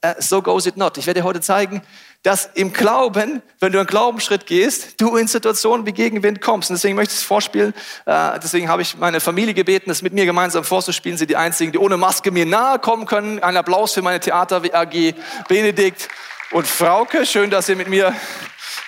Uh, 0.04 0.14
so 0.20 0.42
goes 0.42 0.66
it 0.66 0.78
not. 0.78 0.98
Ich 0.98 1.08
werde 1.08 1.20
dir 1.20 1.26
heute 1.26 1.42
zeigen, 1.42 1.82
dass 2.24 2.50
im 2.54 2.72
Glauben, 2.72 3.42
wenn 3.60 3.74
du 3.74 3.80
einen 3.80 3.88
Glaubensschritt 3.88 4.46
gehst, 4.46 5.02
du 5.02 5.18
in 5.18 5.28
Situationen 5.28 5.86
wie 5.86 5.92
Gegenwind 5.92 6.40
kommst. 6.40 6.70
Und 6.70 6.76
deswegen 6.76 6.96
möchte 6.96 7.14
ich 7.14 7.20
es 7.20 7.26
vorspielen. 7.26 7.74
Äh, 8.06 8.40
deswegen 8.40 8.70
habe 8.70 8.82
ich 8.82 8.98
meine 8.98 9.20
Familie 9.20 9.54
gebeten, 9.54 9.90
das 9.90 10.02
mit 10.02 10.14
mir 10.14 10.26
gemeinsam 10.26 10.64
vorzuspielen. 10.64 11.18
Sie 11.18 11.28
die 11.28 11.36
einzigen, 11.36 11.74
die 11.74 11.78
ohne 11.78 11.98
Maske 11.98 12.32
mir 12.32 12.46
nahe 12.46 12.80
kommen 12.80 13.08
können. 13.08 13.44
Ein 13.44 13.58
Applaus 13.58 13.94
für 13.94 14.02
meine 14.02 14.22
Theater 14.22 14.62
AG, 14.72 15.16
Benedikt 15.50 16.08
und 16.52 16.66
Frauke. 16.66 17.26
Schön, 17.26 17.50
dass 17.50 17.68
ihr 17.68 17.76
mit 17.76 17.90
mir 17.90 18.16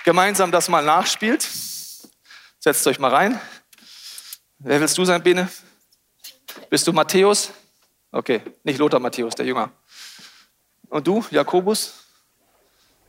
gemeinsam 0.04 0.50
das 0.50 0.70
mal 0.70 0.82
nachspielt. 0.82 1.46
Setzt 2.58 2.86
euch 2.86 2.98
mal 2.98 3.10
rein. 3.10 3.38
Wer 4.60 4.80
willst 4.80 4.96
du 4.96 5.04
sein, 5.04 5.22
Bene? 5.22 5.50
Bist 6.70 6.86
du 6.86 6.92
Matthäus? 6.94 7.50
Okay, 8.12 8.40
nicht 8.64 8.78
Lothar 8.78 9.00
Matthäus, 9.00 9.34
der 9.34 9.44
Jünger. 9.44 9.70
Und 10.92 11.06
du, 11.06 11.24
Jakobus? 11.30 11.94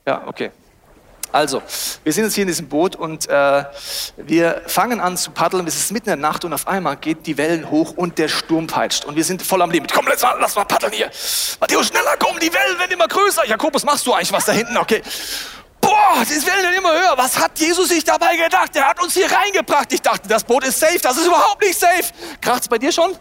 Ja, 0.07 0.23
okay. 0.25 0.51
Also, 1.33 1.61
wir 2.03 2.13
sind 2.13 2.23
jetzt 2.23 2.35
hier 2.35 2.43
in 2.43 2.47
diesem 2.47 2.69
Boot 2.69 2.95
und 2.95 3.27
äh, 3.27 3.65
wir 4.15 4.61
fangen 4.67 5.01
an 5.01 5.17
zu 5.17 5.31
paddeln. 5.31 5.67
Es 5.67 5.75
ist 5.75 5.91
mitten 5.91 6.07
in 6.09 6.21
der 6.21 6.29
Nacht 6.29 6.45
und 6.45 6.53
auf 6.53 6.65
einmal 6.65 6.95
geht 6.95 7.27
die 7.27 7.37
Wellen 7.37 7.69
hoch 7.69 7.91
und 7.97 8.17
der 8.19 8.29
Sturm 8.29 8.67
peitscht. 8.67 9.03
Und 9.03 9.17
wir 9.17 9.23
sind 9.25 9.41
voll 9.41 9.61
am 9.61 9.69
Limit. 9.69 9.91
Komm, 9.91 10.05
lass 10.07 10.21
mal, 10.21 10.37
lass 10.39 10.55
mal 10.55 10.63
paddeln 10.63 10.93
hier. 10.93 11.11
Matthäus, 11.59 11.87
schneller, 11.87 12.15
komm, 12.19 12.39
die 12.39 12.53
Wellen 12.53 12.79
werden 12.79 12.91
immer 12.91 13.07
größer. 13.07 13.45
Jakobus, 13.47 13.83
machst 13.83 14.07
du 14.07 14.13
eigentlich 14.13 14.31
was 14.31 14.45
da 14.45 14.53
hinten? 14.53 14.77
Okay. 14.77 15.01
Boah, 15.81 16.23
die 16.23 16.47
Wellen 16.47 16.63
werden 16.63 16.77
immer 16.77 16.93
höher. 16.93 17.17
Was 17.17 17.37
hat 17.37 17.59
Jesus 17.59 17.89
sich 17.89 18.05
dabei 18.05 18.37
gedacht? 18.37 18.73
Der 18.75 18.87
hat 18.87 19.03
uns 19.03 19.13
hier 19.13 19.29
reingebracht. 19.29 19.91
Ich 19.91 20.01
dachte, 20.01 20.29
das 20.29 20.45
Boot 20.45 20.63
ist 20.63 20.79
safe. 20.79 20.99
Das 20.99 21.17
ist 21.17 21.27
überhaupt 21.27 21.61
nicht 21.61 21.77
safe. 21.77 22.13
Kracht's 22.39 22.69
bei 22.69 22.77
dir 22.77 22.93
schon? 22.93 23.13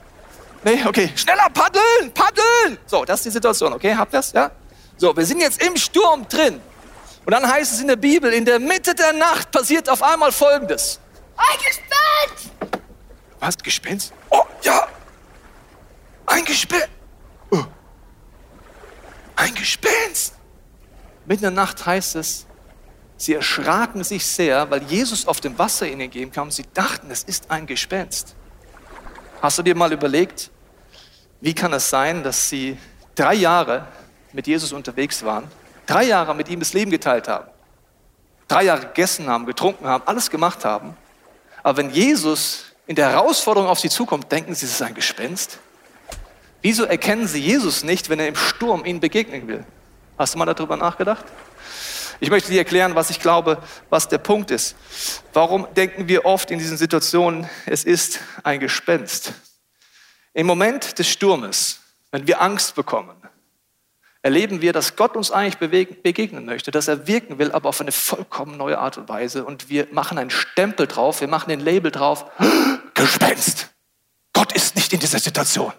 Nee, 0.65 0.85
okay. 0.87 1.11
Schneller 1.17 1.49
paddeln, 1.53 2.13
paddeln. 2.15 2.79
So, 2.87 3.05
das 3.05 3.21
ist 3.21 3.25
die 3.25 3.31
Situation, 3.31 3.73
okay? 3.73 3.95
Habt 3.97 4.15
ihr 4.15 4.19
das? 4.19 4.33
Ja? 4.33 4.51
So, 5.03 5.17
wir 5.17 5.27
sind 5.27 5.41
jetzt 5.41 5.61
im 5.61 5.77
Sturm 5.77 6.29
drin. 6.29 6.61
Und 7.25 7.33
dann 7.33 7.45
heißt 7.45 7.73
es 7.73 7.81
in 7.81 7.89
der 7.89 7.97
Bibel, 7.97 8.33
in 8.33 8.45
der 8.45 8.61
Mitte 8.61 8.95
der 8.95 9.13
Nacht 9.13 9.51
passiert 9.51 9.89
auf 9.89 10.01
einmal 10.01 10.31
Folgendes. 10.31 11.01
Ein 11.37 11.59
Gespenst! 11.59 12.53
Was? 13.41 13.59
Gespenst? 13.59 14.13
Oh, 14.31 14.45
ja. 14.63 14.87
Ein 16.25 16.45
Gespenst. 16.45 16.89
Oh. 17.51 17.65
Ein 19.35 19.53
Gespenst. 19.57 20.35
Mitten 21.27 21.47
in 21.47 21.55
der 21.57 21.65
Nacht 21.65 21.85
heißt 21.85 22.15
es, 22.15 22.47
sie 23.17 23.35
erschraken 23.35 24.05
sich 24.05 24.25
sehr, 24.25 24.71
weil 24.71 24.85
Jesus 24.85 25.27
auf 25.27 25.41
dem 25.41 25.59
Wasser 25.59 25.89
ihnen 25.89 26.13
gehen 26.13 26.31
kam. 26.31 26.53
Sie 26.53 26.67
dachten, 26.75 27.11
es 27.11 27.25
ist 27.25 27.51
ein 27.51 27.67
Gespenst. 27.67 28.37
Hast 29.41 29.59
du 29.59 29.65
dir 29.65 29.75
mal 29.75 29.93
überlegt, 29.93 30.53
wie 31.41 31.55
kann 31.55 31.73
es 31.73 31.91
sein, 31.91 32.23
dass 32.23 32.49
sie 32.49 32.79
drei 33.17 33.35
Jahre 33.35 33.89
mit 34.33 34.47
Jesus 34.47 34.73
unterwegs 34.73 35.23
waren 35.25 35.51
drei 35.87 36.05
Jahre 36.05 36.35
mit 36.35 36.49
ihm 36.49 36.61
das 36.61 36.73
Leben 36.73 36.91
geteilt 36.91 37.29
haben, 37.29 37.47
drei 38.49 38.65
Jahre 38.65 38.87
gegessen 38.87 39.29
haben, 39.29 39.47
getrunken 39.47 39.87
haben, 39.87 40.05
alles 40.07 40.31
gemacht 40.31 40.65
haben. 40.65 40.97
Aber 41.63 41.79
wenn 41.79 41.91
Jesus 41.91 42.65
in 42.87 42.97
der 42.97 43.11
Herausforderung 43.11 43.69
auf 43.69 43.81
sie 43.81 43.91
zukommt, 43.91 44.31
denken 44.33 44.55
sie, 44.55 44.67
es 44.67 44.73
ist 44.73 44.83
ein 44.83 44.95
Gespenst. 44.95 45.59
Wieso 46.61 46.85
erkennen 46.85 47.27
sie 47.27 47.41
Jesus 47.41 47.83
nicht, 47.83 48.09
wenn 48.09 48.21
er 48.21 48.29
im 48.29 48.37
Sturm 48.37 48.85
ihnen 48.85 49.01
begegnen 49.01 49.49
will? 49.49 49.65
Hast 50.19 50.35
du 50.35 50.39
mal 50.39 50.47
darüber 50.47 50.77
nachgedacht? 50.77 51.25
Ich 52.21 52.31
möchte 52.31 52.53
dir 52.53 52.59
erklären, 52.59 52.95
was 52.95 53.11
ich 53.11 53.19
glaube, 53.19 53.61
was 53.91 54.07
der 54.07 54.19
Punkt 54.19 54.53
ist. 54.53 54.77
Warum 55.33 55.67
denken 55.75 56.07
wir 56.07 56.25
oft 56.25 56.53
in 56.53 56.61
diesen 56.61 56.77
Situationen, 56.77 57.49
es 57.67 57.83
ist 57.83 58.21
ein 58.45 58.61
Gespenst? 58.61 59.33
Im 60.33 60.47
Moment 60.47 60.99
des 61.01 61.09
Sturmes, 61.09 61.81
wenn 62.13 62.27
wir 62.27 62.41
Angst 62.41 62.77
bekommen, 62.77 63.22
erleben 64.23 64.63
wir, 64.63 64.73
dass 64.73 64.97
Gott 64.97 65.17
uns 65.17 65.31
eigentlich 65.31 65.59
begegnen 65.59 66.45
möchte, 66.45 66.71
dass 66.71 66.89
er 66.89 67.07
wirken 67.07 67.39
will, 67.39 67.53
aber 67.53 67.69
auf 67.69 67.81
eine 67.81 67.93
vollkommen 67.93 68.57
neue 68.57 68.79
Art 68.79 68.97
und 68.97 69.09
Weise. 69.09 69.45
Und 69.45 69.69
wir 69.69 69.89
machen 69.91 70.17
einen 70.17 70.31
Stempel 70.31 70.87
drauf, 70.87 71.21
wir 71.21 71.29
machen 71.29 71.51
den 71.51 71.61
Label 71.61 71.91
drauf, 71.91 72.27
Gespenst. 72.95 73.71
Gott 74.33 74.53
ist 74.53 74.77
nicht 74.77 74.93
in 74.93 75.01
dieser 75.01 75.19
Situation. 75.19 75.73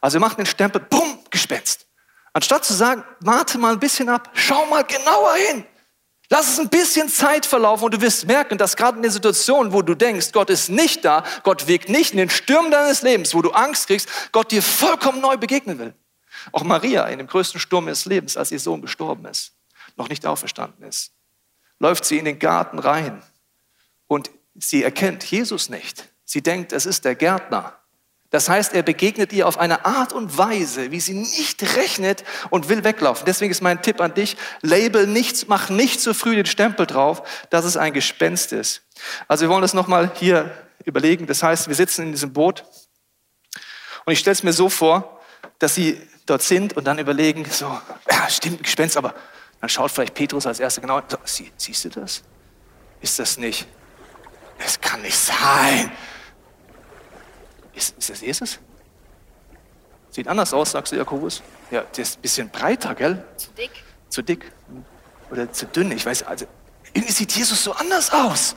Also 0.00 0.14
wir 0.14 0.20
machen 0.20 0.36
den 0.36 0.46
Stempel, 0.46 0.80
bumm, 0.80 1.18
Gespenst. 1.30 1.86
Anstatt 2.32 2.64
zu 2.64 2.74
sagen, 2.74 3.04
warte 3.20 3.58
mal 3.58 3.72
ein 3.72 3.80
bisschen 3.80 4.08
ab, 4.08 4.30
schau 4.34 4.66
mal 4.66 4.84
genauer 4.84 5.34
hin. 5.34 5.64
Lass 6.30 6.48
es 6.48 6.58
ein 6.58 6.68
bisschen 6.68 7.08
Zeit 7.08 7.44
verlaufen 7.44 7.84
und 7.84 7.94
du 7.94 8.00
wirst 8.00 8.26
merken, 8.26 8.56
dass 8.56 8.76
gerade 8.76 8.96
in 8.96 9.02
der 9.02 9.10
Situation, 9.10 9.72
wo 9.72 9.82
du 9.82 9.94
denkst, 9.94 10.32
Gott 10.32 10.48
ist 10.48 10.68
nicht 10.68 11.04
da, 11.04 11.22
Gott 11.42 11.68
wirkt 11.68 11.88
nicht 11.88 12.12
in 12.12 12.18
den 12.18 12.30
Stürmen 12.30 12.70
deines 12.70 13.02
Lebens, 13.02 13.34
wo 13.34 13.42
du 13.42 13.50
Angst 13.50 13.88
kriegst, 13.88 14.08
Gott 14.32 14.50
dir 14.50 14.62
vollkommen 14.62 15.20
neu 15.20 15.36
begegnen 15.36 15.78
will. 15.78 15.94
Auch 16.52 16.64
Maria 16.64 17.06
in 17.06 17.18
dem 17.18 17.26
größten 17.26 17.60
Sturm 17.60 17.86
ihres 17.86 18.04
Lebens, 18.04 18.36
als 18.36 18.52
ihr 18.52 18.60
Sohn 18.60 18.82
gestorben 18.82 19.26
ist, 19.26 19.52
noch 19.96 20.08
nicht 20.08 20.26
auferstanden 20.26 20.86
ist, 20.86 21.12
läuft 21.78 22.04
sie 22.04 22.18
in 22.18 22.24
den 22.24 22.38
Garten 22.38 22.78
rein 22.78 23.22
und 24.06 24.30
sie 24.54 24.82
erkennt 24.82 25.24
Jesus 25.24 25.68
nicht. 25.68 26.08
Sie 26.24 26.42
denkt, 26.42 26.72
es 26.72 26.86
ist 26.86 27.04
der 27.04 27.14
Gärtner. 27.14 27.78
Das 28.30 28.48
heißt, 28.48 28.74
er 28.74 28.82
begegnet 28.82 29.32
ihr 29.32 29.46
auf 29.46 29.58
eine 29.58 29.84
Art 29.84 30.12
und 30.12 30.36
Weise, 30.36 30.90
wie 30.90 30.98
sie 30.98 31.14
nicht 31.14 31.62
rechnet 31.76 32.24
und 32.50 32.68
will 32.68 32.82
weglaufen. 32.82 33.26
Deswegen 33.26 33.52
ist 33.52 33.60
mein 33.60 33.80
Tipp 33.80 34.00
an 34.00 34.14
dich, 34.14 34.36
label 34.60 35.06
nichts, 35.06 35.46
mach 35.46 35.68
nicht 35.70 36.00
zu 36.00 36.14
früh 36.14 36.34
den 36.34 36.46
Stempel 36.46 36.86
drauf, 36.86 37.22
dass 37.50 37.64
es 37.64 37.76
ein 37.76 37.92
Gespenst 37.92 38.52
ist. 38.52 38.82
Also 39.28 39.42
wir 39.42 39.50
wollen 39.50 39.62
das 39.62 39.74
nochmal 39.74 40.10
hier 40.16 40.50
überlegen. 40.84 41.28
Das 41.28 41.44
heißt, 41.44 41.68
wir 41.68 41.76
sitzen 41.76 42.06
in 42.06 42.12
diesem 42.12 42.32
Boot 42.32 42.64
und 44.04 44.12
ich 44.12 44.18
stelle 44.18 44.32
es 44.32 44.42
mir 44.42 44.52
so 44.52 44.68
vor, 44.68 45.20
dass 45.58 45.76
sie 45.76 46.00
dort 46.26 46.42
sind 46.42 46.76
und 46.76 46.84
dann 46.84 46.98
überlegen, 46.98 47.44
so, 47.50 47.66
ja, 48.10 48.28
stimmt, 48.28 48.62
Gespenst, 48.62 48.96
aber 48.96 49.14
dann 49.60 49.68
schaut 49.68 49.90
vielleicht 49.90 50.14
Petrus 50.14 50.46
als 50.46 50.60
erster 50.60 50.80
genau, 50.80 51.00
so, 51.08 51.18
sie, 51.24 51.52
siehst 51.56 51.84
du 51.84 51.88
das? 51.90 52.22
Ist 53.00 53.18
das 53.18 53.38
nicht? 53.38 53.66
Es 54.58 54.80
kann 54.80 55.02
nicht 55.02 55.16
sein. 55.16 55.90
Ist, 57.74 57.96
ist 57.98 58.10
das 58.10 58.20
Jesus? 58.20 58.58
Sieht 60.10 60.28
anders 60.28 60.54
aus, 60.54 60.70
sagst 60.70 60.92
du, 60.92 60.96
Jakobus. 60.96 61.42
Ja, 61.70 61.82
der 61.82 62.02
ist 62.02 62.18
ein 62.18 62.22
bisschen 62.22 62.48
breiter, 62.48 62.94
gell? 62.94 63.24
Zu 63.36 63.50
dick. 63.50 63.70
Zu 64.08 64.22
dick. 64.22 64.52
Oder 65.30 65.52
zu 65.52 65.66
dünn, 65.66 65.90
ich 65.90 66.06
weiß, 66.06 66.22
also 66.22 66.46
irgendwie 66.92 67.12
sieht 67.12 67.32
Jesus 67.32 67.64
so 67.64 67.72
anders 67.72 68.12
aus. 68.12 68.54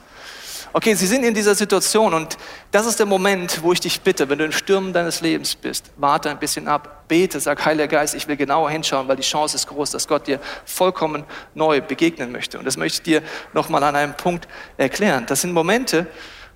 Okay, 0.78 0.94
Sie 0.94 1.08
sind 1.08 1.24
in 1.24 1.34
dieser 1.34 1.56
Situation 1.56 2.14
und 2.14 2.38
das 2.70 2.86
ist 2.86 3.00
der 3.00 3.08
Moment, 3.08 3.64
wo 3.64 3.74
ich 3.74 3.80
dich 3.80 4.00
bitte, 4.00 4.30
wenn 4.30 4.38
du 4.38 4.46
in 4.46 4.52
Stürmen 4.52 4.94
deines 4.94 5.22
Lebens 5.22 5.56
bist, 5.56 5.90
warte 5.98 6.30
ein 6.30 6.38
bisschen 6.38 6.68
ab, 6.68 7.06
bete, 7.08 7.40
sag, 7.40 7.66
Heiliger 7.66 7.88
Geist, 7.88 8.14
ich 8.14 8.28
will 8.28 8.38
genauer 8.38 8.70
hinschauen, 8.70 9.08
weil 9.08 9.16
die 9.16 9.24
Chance 9.24 9.56
ist 9.56 9.66
groß, 9.66 9.90
dass 9.90 10.08
Gott 10.08 10.28
dir 10.28 10.40
vollkommen 10.66 11.24
neu 11.56 11.82
begegnen 11.82 12.32
möchte. 12.32 12.60
Und 12.60 12.66
das 12.66 12.78
möchte 12.78 12.98
ich 12.98 13.02
dir 13.02 13.24
nochmal 13.54 13.82
an 13.82 13.96
einem 13.96 14.14
Punkt 14.14 14.48
erklären. 14.78 15.26
Das 15.26 15.42
sind 15.42 15.52
Momente, 15.52 16.06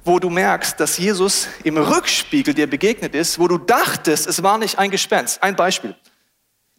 wo 0.06 0.20
du 0.20 0.30
merkst, 0.30 0.80
dass 0.80 1.00
Jesus 1.00 1.48
im 1.64 1.78
Rückspiegel 1.78 2.54
dir 2.54 2.70
begegnet 2.70 3.16
ist, 3.16 3.40
wo 3.40 3.48
du 3.48 3.58
dachtest, 3.58 4.28
es 4.28 4.44
war 4.44 4.60
nicht 4.60 4.78
ein 4.78 4.92
Gespenst. 4.92 5.42
Ein 5.42 5.56
Beispiel. 5.56 5.96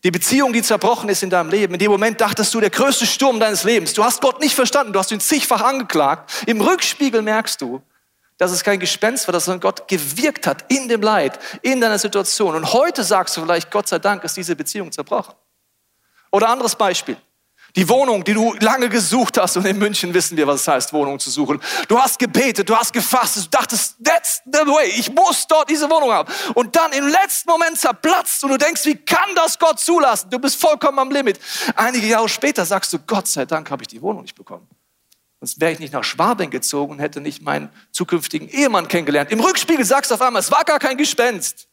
Die 0.04 0.10
Beziehung, 0.10 0.52
die 0.52 0.62
zerbrochen 0.62 1.08
ist 1.08 1.22
in 1.22 1.30
deinem 1.30 1.50
Leben, 1.50 1.74
in 1.74 1.78
dem 1.78 1.90
Moment 1.90 2.20
dachtest 2.20 2.52
du, 2.52 2.60
der 2.60 2.70
größte 2.70 3.06
Sturm 3.06 3.38
deines 3.38 3.62
Lebens. 3.62 3.92
Du 3.92 4.02
hast 4.02 4.20
Gott 4.20 4.40
nicht 4.40 4.54
verstanden, 4.54 4.92
du 4.92 4.98
hast 4.98 5.12
ihn 5.12 5.20
zigfach 5.20 5.60
angeklagt. 5.60 6.42
Im 6.46 6.60
Rückspiegel 6.60 7.22
merkst 7.22 7.60
du, 7.60 7.80
dass 8.36 8.50
es 8.50 8.64
kein 8.64 8.80
Gespenst 8.80 9.28
war, 9.28 9.38
sondern 9.38 9.60
Gott 9.60 9.86
gewirkt 9.86 10.48
hat 10.48 10.64
in 10.72 10.88
dem 10.88 11.02
Leid, 11.02 11.38
in 11.62 11.80
deiner 11.80 11.98
Situation. 11.98 12.56
Und 12.56 12.72
heute 12.72 13.04
sagst 13.04 13.36
du 13.36 13.42
vielleicht, 13.42 13.70
Gott 13.70 13.86
sei 13.86 14.00
Dank 14.00 14.24
ist 14.24 14.36
diese 14.36 14.56
Beziehung 14.56 14.90
zerbrochen. 14.90 15.34
Oder 16.32 16.48
anderes 16.48 16.74
Beispiel. 16.74 17.16
Die 17.74 17.88
Wohnung, 17.88 18.22
die 18.22 18.34
du 18.34 18.52
lange 18.60 18.90
gesucht 18.90 19.38
hast, 19.38 19.56
und 19.56 19.64
in 19.64 19.78
München 19.78 20.12
wissen 20.12 20.36
wir, 20.36 20.46
was 20.46 20.60
es 20.62 20.68
heißt, 20.68 20.92
Wohnung 20.92 21.18
zu 21.18 21.30
suchen. 21.30 21.58
Du 21.88 21.98
hast 21.98 22.18
gebetet, 22.18 22.68
du 22.68 22.76
hast 22.76 22.92
gefastet, 22.92 23.44
du 23.46 23.48
dachtest, 23.48 23.96
that's 24.04 24.42
the 24.44 24.66
way, 24.66 24.88
ich 24.88 25.10
muss 25.10 25.46
dort 25.46 25.70
diese 25.70 25.88
Wohnung 25.88 26.12
haben. 26.12 26.30
Und 26.54 26.76
dann 26.76 26.92
im 26.92 27.08
letzten 27.08 27.50
Moment 27.50 27.78
zerplatzt 27.78 28.44
und 28.44 28.50
du 28.50 28.58
denkst, 28.58 28.84
wie 28.84 28.96
kann 28.96 29.34
das 29.34 29.58
Gott 29.58 29.80
zulassen? 29.80 30.28
Du 30.28 30.38
bist 30.38 30.60
vollkommen 30.60 30.98
am 30.98 31.10
Limit. 31.10 31.40
Einige 31.74 32.06
Jahre 32.06 32.28
später 32.28 32.66
sagst 32.66 32.92
du, 32.92 32.98
Gott 32.98 33.26
sei 33.26 33.46
Dank 33.46 33.70
habe 33.70 33.82
ich 33.82 33.88
die 33.88 34.02
Wohnung 34.02 34.22
nicht 34.22 34.34
bekommen. 34.34 34.68
Sonst 35.40 35.58
wäre 35.58 35.72
ich 35.72 35.78
nicht 35.78 35.94
nach 35.94 36.04
Schwabing 36.04 36.50
gezogen 36.50 36.92
und 36.92 36.98
hätte 36.98 37.22
nicht 37.22 37.40
meinen 37.40 37.70
zukünftigen 37.90 38.48
Ehemann 38.48 38.86
kennengelernt. 38.86 39.32
Im 39.32 39.40
Rückspiegel 39.40 39.84
sagst 39.84 40.10
du 40.10 40.14
auf 40.14 40.20
einmal, 40.20 40.40
es 40.40 40.52
war 40.52 40.64
gar 40.64 40.78
kein 40.78 40.98
Gespenst. 40.98 41.68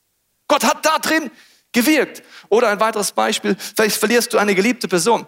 Gott 0.48 0.64
hat 0.64 0.86
da 0.86 0.98
drin 0.98 1.30
gewirkt. 1.74 2.24
Oder 2.48 2.70
ein 2.70 2.80
weiteres 2.80 3.12
Beispiel, 3.12 3.58
vielleicht 3.76 3.98
verlierst 3.98 4.34
du 4.34 4.38
eine 4.38 4.56
geliebte 4.56 4.88
Person 4.88 5.28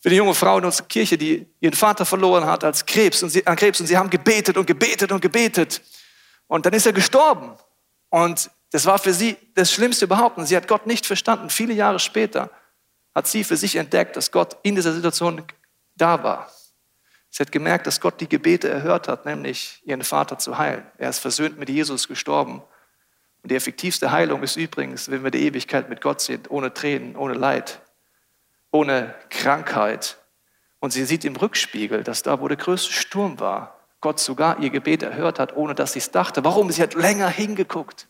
für 0.00 0.10
die 0.10 0.16
junge 0.16 0.34
Frau 0.34 0.58
in 0.58 0.64
unserer 0.64 0.86
Kirche, 0.86 1.18
die 1.18 1.46
ihren 1.60 1.74
Vater 1.74 2.04
verloren 2.04 2.46
hat 2.46 2.62
als 2.64 2.86
Krebs 2.86 3.22
und 3.22 3.30
sie, 3.30 3.46
an 3.46 3.56
Krebs 3.56 3.80
und 3.80 3.86
sie 3.86 3.96
haben 3.96 4.10
gebetet 4.10 4.56
und 4.56 4.66
gebetet 4.66 5.10
und 5.10 5.20
gebetet. 5.20 5.82
Und 6.46 6.66
dann 6.66 6.72
ist 6.72 6.86
er 6.86 6.92
gestorben. 6.92 7.56
Und 8.10 8.50
das 8.70 8.86
war 8.86 8.98
für 8.98 9.12
sie 9.12 9.36
das 9.54 9.72
Schlimmste 9.72 10.04
überhaupt. 10.04 10.38
Und 10.38 10.46
sie 10.46 10.56
hat 10.56 10.68
Gott 10.68 10.86
nicht 10.86 11.06
verstanden. 11.06 11.50
Viele 11.50 11.74
Jahre 11.74 11.98
später 11.98 12.50
hat 13.14 13.26
sie 13.26 13.42
für 13.44 13.56
sich 13.56 13.76
entdeckt, 13.76 14.16
dass 14.16 14.30
Gott 14.30 14.56
in 14.62 14.76
dieser 14.76 14.92
Situation 14.92 15.42
da 15.96 16.22
war. 16.22 16.50
Sie 17.30 17.42
hat 17.42 17.52
gemerkt, 17.52 17.86
dass 17.86 18.00
Gott 18.00 18.20
die 18.20 18.28
Gebete 18.28 18.68
erhört 18.68 19.08
hat, 19.08 19.26
nämlich 19.26 19.82
ihren 19.84 20.02
Vater 20.02 20.38
zu 20.38 20.56
heilen. 20.56 20.86
Er 20.96 21.10
ist 21.10 21.18
versöhnt 21.18 21.58
mit 21.58 21.68
Jesus 21.68 22.08
gestorben. 22.08 22.62
Und 23.42 23.50
die 23.50 23.56
effektivste 23.56 24.10
Heilung 24.10 24.42
ist 24.42 24.56
übrigens, 24.56 25.10
wenn 25.10 25.24
wir 25.24 25.30
die 25.30 25.44
Ewigkeit 25.44 25.88
mit 25.88 26.00
Gott 26.00 26.20
sind, 26.20 26.50
ohne 26.50 26.72
Tränen, 26.72 27.16
ohne 27.16 27.34
Leid, 27.34 27.80
ohne 28.70 29.14
Krankheit. 29.30 30.18
Und 30.80 30.92
sie 30.92 31.04
sieht 31.04 31.24
im 31.24 31.36
Rückspiegel, 31.36 32.04
dass 32.04 32.22
da, 32.22 32.40
wo 32.40 32.48
der 32.48 32.56
größte 32.56 32.92
Sturm 32.92 33.40
war, 33.40 33.78
Gott 34.00 34.20
sogar 34.20 34.60
ihr 34.60 34.70
Gebet 34.70 35.02
erhört 35.02 35.38
hat, 35.38 35.56
ohne 35.56 35.74
dass 35.74 35.94
sie 35.94 35.98
es 35.98 36.10
dachte. 36.10 36.44
Warum? 36.44 36.70
Sie 36.70 36.82
hat 36.82 36.94
länger 36.94 37.28
hingeguckt. 37.28 38.06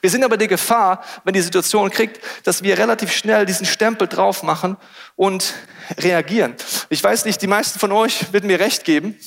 Wir 0.00 0.08
sind 0.08 0.24
aber 0.24 0.38
die 0.38 0.48
Gefahr, 0.48 1.04
wenn 1.24 1.34
die 1.34 1.42
Situation 1.42 1.90
kriegt, 1.90 2.20
dass 2.44 2.62
wir 2.62 2.78
relativ 2.78 3.12
schnell 3.12 3.44
diesen 3.44 3.66
Stempel 3.66 4.08
drauf 4.08 4.42
machen 4.42 4.78
und 5.14 5.52
reagieren. 5.98 6.54
Ich 6.88 7.04
weiß 7.04 7.26
nicht, 7.26 7.42
die 7.42 7.46
meisten 7.46 7.78
von 7.78 7.92
euch 7.92 8.32
werden 8.32 8.46
mir 8.46 8.60
recht 8.60 8.84
geben. 8.84 9.18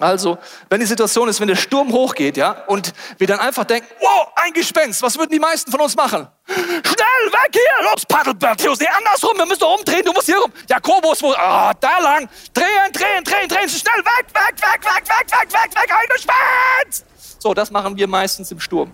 Also, 0.00 0.38
wenn 0.68 0.78
die 0.78 0.86
Situation 0.86 1.28
ist, 1.28 1.40
wenn 1.40 1.48
der 1.48 1.56
Sturm 1.56 1.92
hochgeht, 1.92 2.36
ja, 2.36 2.52
und 2.68 2.92
wir 3.18 3.26
dann 3.26 3.40
einfach 3.40 3.64
denken, 3.64 3.88
wow, 4.00 4.28
ein 4.36 4.52
Gespenst, 4.52 5.02
was 5.02 5.18
würden 5.18 5.30
die 5.30 5.40
meisten 5.40 5.72
von 5.72 5.80
uns 5.80 5.96
machen? 5.96 6.28
Schnell, 6.46 7.32
weg 7.32 7.50
hier, 7.52 7.90
los, 7.90 8.06
Paddelbertius, 8.06 8.78
nee, 8.78 8.86
andersrum, 8.86 9.36
wir 9.36 9.46
müssen 9.46 9.58
doch 9.58 9.76
umdrehen, 9.76 10.04
du 10.04 10.12
musst 10.12 10.26
hier 10.26 10.38
rum. 10.38 10.52
Jakobus, 10.68 11.20
wo, 11.20 11.32
ah, 11.32 11.74
da 11.74 11.98
lang, 11.98 12.28
drehen, 12.54 12.92
drehen, 12.92 13.24
drehen, 13.24 13.48
drehen, 13.48 13.68
schnell, 13.68 13.98
weg, 13.98 14.26
weg, 14.32 14.54
weg, 14.60 14.84
weg, 14.84 15.08
weg, 15.08 15.32
weg, 15.32 15.52
weg, 15.52 15.74
weg, 15.74 15.90
ein 15.90 16.08
Gespenst! 16.14 17.04
So, 17.40 17.52
das 17.52 17.70
machen 17.70 17.96
wir 17.96 18.06
meistens 18.06 18.52
im 18.52 18.60
Sturm. 18.60 18.92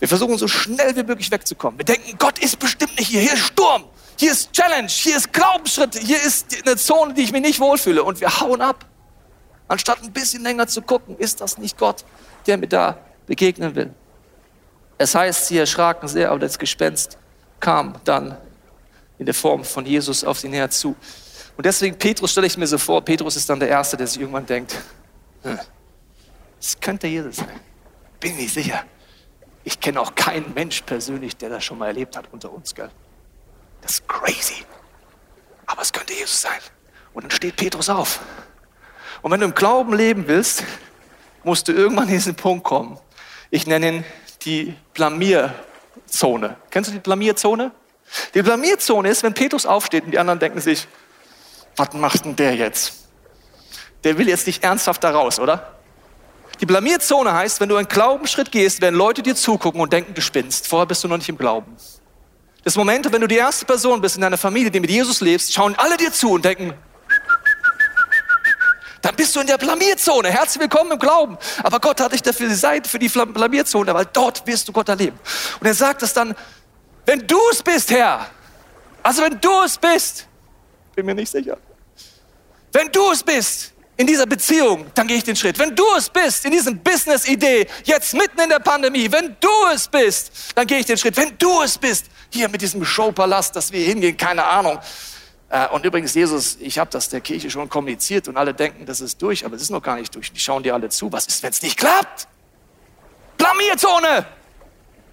Wir 0.00 0.08
versuchen 0.08 0.38
so 0.38 0.48
schnell 0.48 0.96
wie 0.96 1.04
möglich 1.04 1.30
wegzukommen. 1.30 1.78
Wir 1.78 1.84
denken, 1.84 2.16
Gott 2.18 2.38
ist 2.40 2.58
bestimmt 2.58 2.98
nicht 2.98 3.08
hier, 3.08 3.20
hier 3.20 3.34
ist 3.34 3.46
Sturm, 3.46 3.84
hier 4.18 4.32
ist 4.32 4.52
Challenge, 4.52 4.88
hier 4.88 5.16
ist 5.16 5.32
Glaubensschritt, 5.32 5.94
hier 5.94 6.20
ist 6.20 6.66
eine 6.66 6.76
Zone, 6.76 7.14
die 7.14 7.22
ich 7.22 7.30
mir 7.30 7.40
nicht 7.40 7.60
wohlfühle 7.60 8.02
und 8.02 8.20
wir 8.20 8.40
hauen 8.40 8.60
ab. 8.60 8.86
Anstatt 9.70 10.02
ein 10.02 10.10
bisschen 10.10 10.42
länger 10.42 10.66
zu 10.66 10.82
gucken, 10.82 11.16
ist 11.16 11.40
das 11.40 11.56
nicht 11.56 11.78
Gott, 11.78 12.04
der 12.48 12.56
mir 12.56 12.66
da 12.66 12.98
begegnen 13.28 13.72
will. 13.76 13.94
Es 14.98 15.14
heißt, 15.14 15.46
sie 15.46 15.58
erschraken 15.58 16.08
sehr, 16.08 16.28
aber 16.30 16.40
das 16.40 16.58
Gespenst 16.58 17.16
kam 17.60 17.94
dann 18.02 18.36
in 19.16 19.26
der 19.26 19.34
Form 19.34 19.62
von 19.62 19.86
Jesus 19.86 20.24
auf 20.24 20.40
sie 20.40 20.48
näher 20.48 20.68
zu. 20.70 20.96
Und 21.56 21.64
deswegen, 21.64 21.96
Petrus 21.96 22.32
stelle 22.32 22.48
ich 22.48 22.56
mir 22.56 22.66
so 22.66 22.78
vor, 22.78 23.00
Petrus 23.04 23.36
ist 23.36 23.48
dann 23.48 23.60
der 23.60 23.68
Erste, 23.68 23.96
der 23.96 24.08
sich 24.08 24.20
irgendwann 24.20 24.44
denkt, 24.44 24.76
hm, 25.44 25.60
es 26.60 26.80
könnte 26.80 27.06
Jesus 27.06 27.36
sein. 27.36 27.60
Bin 28.18 28.34
nicht 28.34 28.52
sicher. 28.52 28.82
Ich 29.62 29.78
kenne 29.78 30.00
auch 30.00 30.16
keinen 30.16 30.52
Mensch 30.52 30.80
persönlich, 30.80 31.36
der 31.36 31.48
das 31.48 31.64
schon 31.64 31.78
mal 31.78 31.86
erlebt 31.86 32.16
hat 32.16 32.24
unter 32.32 32.52
uns, 32.52 32.74
gell? 32.74 32.90
Das 33.82 33.92
ist 33.92 34.08
crazy. 34.08 34.64
Aber 35.66 35.82
es 35.82 35.92
könnte 35.92 36.12
Jesus 36.12 36.42
sein. 36.42 36.58
Und 37.14 37.22
dann 37.22 37.30
steht 37.30 37.54
Petrus 37.54 37.88
auf 37.88 38.18
und 39.22 39.30
wenn 39.30 39.40
du 39.40 39.46
im 39.46 39.54
Glauben 39.54 39.94
leben 39.94 40.26
willst, 40.26 40.64
musst 41.44 41.68
du 41.68 41.72
irgendwann 41.72 42.08
in 42.08 42.14
diesen 42.14 42.34
Punkt 42.34 42.64
kommen. 42.64 42.98
Ich 43.50 43.66
nenne 43.66 43.88
ihn 43.88 44.04
die 44.42 44.74
Blamierzone. 44.94 46.56
Kennst 46.70 46.90
du 46.90 46.94
die 46.94 47.00
Blamierzone? 47.00 47.72
Die 48.34 48.42
Blamierzone 48.42 49.08
ist, 49.08 49.22
wenn 49.22 49.34
Petrus 49.34 49.66
aufsteht 49.66 50.04
und 50.04 50.10
die 50.10 50.18
anderen 50.18 50.38
denken 50.38 50.60
sich, 50.60 50.86
was 51.76 51.92
macht 51.92 52.24
denn 52.24 52.36
der 52.36 52.54
jetzt? 52.54 53.08
Der 54.04 54.18
will 54.18 54.28
jetzt 54.28 54.46
nicht 54.46 54.64
ernsthaft 54.64 55.04
da 55.04 55.10
raus, 55.10 55.38
oder? 55.38 55.74
Die 56.60 56.66
Blamierzone 56.66 57.32
heißt, 57.32 57.60
wenn 57.60 57.68
du 57.68 57.76
einen 57.76 57.88
Glaubensschritt 57.88 58.52
gehst, 58.52 58.82
werden 58.82 58.96
Leute 58.96 59.22
dir 59.22 59.34
zugucken 59.34 59.80
und 59.80 59.92
denken, 59.92 60.14
du 60.14 60.20
spinnst. 60.20 60.66
Vorher 60.66 60.86
bist 60.86 61.02
du 61.04 61.08
noch 61.08 61.16
nicht 61.16 61.28
im 61.28 61.38
Glauben. 61.38 61.74
Das 62.64 62.76
Moment, 62.76 63.10
wenn 63.10 63.20
du 63.22 63.26
die 63.26 63.36
erste 63.36 63.64
Person 63.64 64.00
bist 64.00 64.16
in 64.16 64.22
deiner 64.22 64.36
Familie, 64.36 64.70
die 64.70 64.80
mit 64.80 64.90
Jesus 64.90 65.22
lebst, 65.22 65.54
schauen 65.54 65.74
alle 65.76 65.96
dir 65.96 66.12
zu 66.12 66.32
und 66.32 66.44
denken, 66.44 66.74
dann 69.02 69.16
bist 69.16 69.34
du 69.34 69.40
in 69.40 69.46
der 69.46 69.58
Blamierzone. 69.58 70.30
Herzlich 70.30 70.60
willkommen 70.60 70.92
im 70.92 70.98
Glauben. 70.98 71.38
Aber 71.62 71.80
Gott 71.80 72.00
hat 72.00 72.12
dich 72.12 72.22
dafür 72.22 72.48
die 72.48 72.88
für 72.88 72.98
die 72.98 73.08
Blamierzone, 73.08 73.94
weil 73.94 74.06
dort 74.12 74.46
wirst 74.46 74.68
du 74.68 74.72
Gott 74.72 74.88
erleben. 74.88 75.18
Und 75.58 75.66
er 75.66 75.74
sagt 75.74 76.02
es 76.02 76.12
dann, 76.12 76.34
wenn 77.06 77.26
du 77.26 77.38
es 77.50 77.62
bist, 77.62 77.90
Herr, 77.90 78.26
also 79.02 79.22
wenn 79.22 79.40
du 79.40 79.62
es 79.62 79.78
bist, 79.78 80.26
bin 80.94 81.06
mir 81.06 81.14
nicht 81.14 81.30
sicher. 81.30 81.56
Wenn 82.72 82.92
du 82.92 83.10
es 83.10 83.22
bist 83.22 83.72
in 83.96 84.06
dieser 84.06 84.26
Beziehung, 84.26 84.86
dann 84.94 85.06
gehe 85.06 85.16
ich 85.16 85.24
den 85.24 85.36
Schritt. 85.36 85.58
Wenn 85.58 85.74
du 85.74 85.84
es 85.96 86.08
bist 86.08 86.44
in 86.44 86.52
diesem 86.52 86.78
Business-Idee, 86.78 87.66
jetzt 87.84 88.14
mitten 88.14 88.38
in 88.40 88.48
der 88.48 88.58
Pandemie, 88.58 89.10
wenn 89.10 89.36
du 89.40 89.48
es 89.74 89.88
bist, 89.88 90.32
dann 90.54 90.66
gehe 90.66 90.78
ich 90.78 90.86
den 90.86 90.98
Schritt. 90.98 91.16
Wenn 91.16 91.36
du 91.38 91.62
es 91.62 91.78
bist, 91.78 92.06
hier 92.30 92.48
mit 92.48 92.62
diesem 92.62 92.84
Showpalast, 92.84 93.56
dass 93.56 93.72
wir 93.72 93.84
hingehen, 93.84 94.16
keine 94.16 94.44
Ahnung, 94.44 94.78
und 95.72 95.84
übrigens, 95.84 96.14
Jesus, 96.14 96.56
ich 96.60 96.78
habe 96.78 96.90
das 96.90 97.08
der 97.08 97.20
Kirche 97.20 97.50
schon 97.50 97.68
kommuniziert 97.68 98.28
und 98.28 98.36
alle 98.36 98.54
denken, 98.54 98.86
das 98.86 99.00
ist 99.00 99.20
durch, 99.20 99.44
aber 99.44 99.56
es 99.56 99.62
ist 99.62 99.70
noch 99.70 99.82
gar 99.82 99.96
nicht 99.96 100.14
durch. 100.14 100.32
Die 100.32 100.38
schauen 100.38 100.62
dir 100.62 100.74
alle 100.74 100.88
zu. 100.88 101.10
Was 101.10 101.26
ist, 101.26 101.42
wenn 101.42 101.50
es 101.50 101.60
nicht 101.60 101.76
klappt? 101.76 102.28
Blamierzone! 103.36 104.26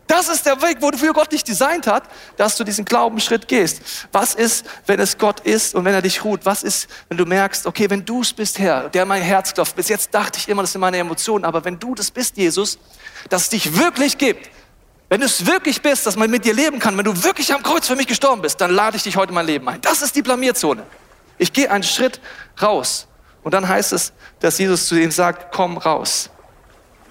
Das 0.08 0.30
ist 0.30 0.46
der 0.46 0.62
Weg, 0.62 0.82
wofür 0.82 1.12
Gott 1.12 1.34
dich 1.34 1.44
designt 1.44 1.86
hat, 1.86 2.04
dass 2.38 2.56
du 2.56 2.64
diesen 2.64 2.86
Glaubensschritt 2.86 3.48
gehst. 3.50 4.08
Was 4.14 4.36
ist, 4.36 4.66
wenn 4.86 5.02
es 5.02 5.18
Gott 5.18 5.42
ist 5.42 5.76
und 5.76 5.84
wenn 5.84 5.94
er 5.94 6.02
dich 6.02 6.24
ruht? 6.24 6.46
Was 6.46 6.64
ist, 6.64 6.88
wenn 7.10 7.18
du 7.18 7.26
merkst, 7.26 7.66
okay, 7.66 7.90
wenn 7.90 8.06
du 8.06 8.22
es 8.22 8.32
bist, 8.32 8.58
Herr, 8.58 8.88
der 8.90 9.06
mein 9.06 9.22
Herz 9.22 9.54
klopft. 9.54 9.76
Bis 9.76 9.90
jetzt 9.90 10.14
dachte 10.14 10.40
ich 10.40 10.48
immer, 10.48 10.62
das 10.64 10.72
sind 10.72 10.80
meine 10.82 10.98
Emotionen, 10.98 11.44
aber 11.44 11.66
wenn 11.66 11.78
du 11.78 11.94
das 11.94 12.10
bist, 12.10 12.38
Jesus, 12.38 12.80
dass 13.30 13.44
es 13.44 13.50
dich 13.50 13.78
wirklich 13.78 14.18
gibt, 14.18 14.50
wenn 15.10 15.22
du 15.22 15.26
es 15.26 15.46
wirklich 15.46 15.82
bist, 15.82 16.06
dass 16.06 16.18
man 16.18 16.30
mit 16.30 16.44
dir 16.44 16.54
leben 16.54 16.80
kann, 16.80 16.98
wenn 16.98 17.06
du 17.06 17.24
wirklich 17.24 17.54
am 17.54 17.64
Kreuz 17.64 17.88
für 17.88 17.96
mich 17.96 18.08
gestorben 18.08 18.42
bist, 18.42 18.60
dann 18.60 18.72
lade 18.72 18.98
ich 18.98 19.04
dich 19.04 19.16
heute 19.16 19.30
in 19.30 19.36
mein 19.36 19.46
Leben 19.46 19.68
ein. 19.70 19.80
Das 19.82 20.02
ist 20.02 20.16
die 20.16 20.22
Blamierzone. 20.22 20.84
Ich 21.38 21.54
gehe 21.54 21.72
einen 21.72 21.84
Schritt 21.84 22.20
raus. 22.62 23.08
Und 23.44 23.54
dann 23.54 23.68
heißt 23.68 23.94
es, 23.94 24.12
dass 24.40 24.58
Jesus 24.58 24.88
zu 24.88 25.00
ihm 25.00 25.12
sagt, 25.12 25.54
komm 25.56 25.78
raus. 25.78 26.30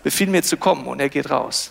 Befiehl 0.03 0.29
mir 0.29 0.43
zu 0.43 0.57
kommen 0.57 0.87
und 0.87 1.01
er 1.01 1.09
geht 1.09 1.31
raus. 1.31 1.71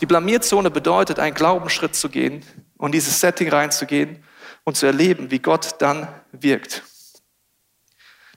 Die 0.00 0.06
Blamierzone 0.06 0.70
bedeutet, 0.70 1.18
einen 1.18 1.34
Glaubensschritt 1.34 1.94
zu 1.94 2.08
gehen 2.08 2.44
und 2.76 2.92
dieses 2.92 3.20
Setting 3.20 3.48
reinzugehen 3.48 4.22
und 4.64 4.76
zu 4.76 4.86
erleben, 4.86 5.30
wie 5.30 5.38
Gott 5.38 5.76
dann 5.78 6.08
wirkt. 6.32 6.82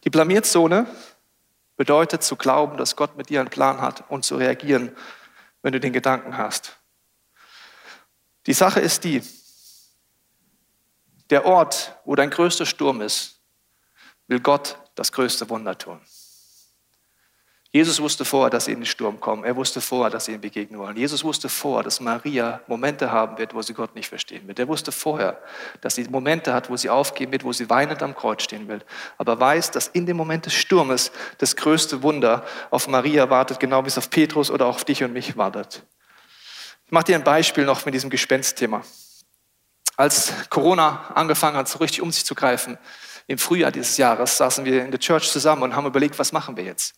Die 0.03 0.10
Blamierzone 0.10 0.88
bedeutet 1.75 2.24
zu 2.24 2.36
glauben, 2.36 2.77
dass 2.77 2.96
Gott 2.96 3.18
mit 3.18 3.30
dir 3.30 3.39
einen 3.39 3.50
Plan 3.50 3.82
hat 3.82 4.03
und 4.10 4.24
zu 4.24 4.36
reagieren 4.36 4.92
wenn 5.63 5.74
du 5.74 5.79
den 5.79 5.93
Gedanken 5.93 6.38
hast. 6.38 6.77
Die 8.46 8.53
Sache 8.53 8.82
ist 8.82 9.03
die, 9.03 9.24
der 11.29 11.46
Ort, 11.46 11.98
wo 12.05 12.13
dein 12.13 12.29
größter 12.29 12.65
Sturm 12.65 13.01
ist, 13.01 13.41
will 14.27 14.39
Gott 14.39 14.77
das 14.96 15.12
größte 15.12 15.50
Wunder 15.50 15.77
tun. 15.77 16.00
Jesus 17.75 18.00
wusste 18.00 18.24
vorher, 18.24 18.51
dass 18.51 18.65
sie 18.65 18.72
in 18.72 18.82
den 18.82 18.86
Sturm 18.86 19.20
kommen. 19.20 19.44
Er 19.44 19.56
wusste 19.56 19.82
vorher, 19.82 20.12
dass 20.12 20.25
sie 20.25 20.34
ihm 20.34 20.42
begegnen 20.42 20.80
wollen. 20.80 20.96
Jesus 20.96 21.24
wusste 21.24 21.50
vorher, 21.50 21.82
dass 21.82 22.00
Maria 22.00 22.62
Momente 22.68 23.12
haben 23.12 23.39
wird, 23.39 23.56
wo 23.56 23.63
sie 23.63 23.74
Gott 23.74 23.96
nicht 23.96 24.10
verstehen 24.10 24.48
wird. 24.48 24.60
Er 24.60 24.68
wusste 24.68 24.92
vorher, 24.92 25.42
dass 25.82 25.96
sie 25.96 26.03
Momente 26.03 26.53
hat, 26.53 26.70
wo 26.70 26.77
sie 26.77 26.92
aufgeben 26.92 27.32
wird, 27.32 27.44
wo 27.44 27.51
sie 27.51 27.72
weinend 27.72 28.03
am 28.03 28.15
Kreuz 28.15 28.44
stehen 28.44 28.68
will. 28.68 28.82
Aber 29.18 29.39
weiß, 29.39 29.72
dass 29.72 29.88
in 29.88 30.06
dem 30.06 30.18
Moment 30.18 30.46
des 30.46 30.53
Sturmes 30.53 31.12
das 31.39 31.56
größte 31.56 32.03
Wunder 32.03 32.46
auf 32.70 32.88
Maria 32.88 33.32
wartet, 33.32 33.60
genau 33.60 33.84
wie 33.84 33.88
es 33.88 33.98
auf 33.98 34.12
Petrus 34.12 34.51
oder 34.51 34.68
auf 34.68 34.86
dich 34.86 35.03
und 35.03 35.12
mich 35.12 35.36
wartet. 35.36 35.82
Ich 36.86 36.92
mache 36.92 37.06
dir 37.06 37.15
ein 37.15 37.24
Beispiel 37.24 37.65
noch 37.65 37.84
mit 37.86 37.96
diesem 37.96 38.12
Gespenstthema. 38.12 38.84
Als 39.98 40.32
Corona 40.51 41.12
angefangen 41.15 41.58
hat, 41.58 41.68
so 41.68 41.80
richtig 41.80 42.03
um 42.03 42.12
sich 42.12 42.24
zu 42.24 42.36
greifen, 42.36 42.77
im 43.25 43.39
Frühjahr 43.39 43.72
dieses 43.72 43.98
Jahres 43.98 44.38
saßen 44.38 44.63
wir 44.63 44.86
in 44.86 44.92
der 44.92 45.00
Church 45.00 45.32
zusammen 45.32 45.63
und 45.63 45.75
haben 45.75 45.88
überlegt, 45.88 46.20
was 46.20 46.32
machen 46.32 46.56
wir 46.56 46.65
jetzt? 46.65 46.94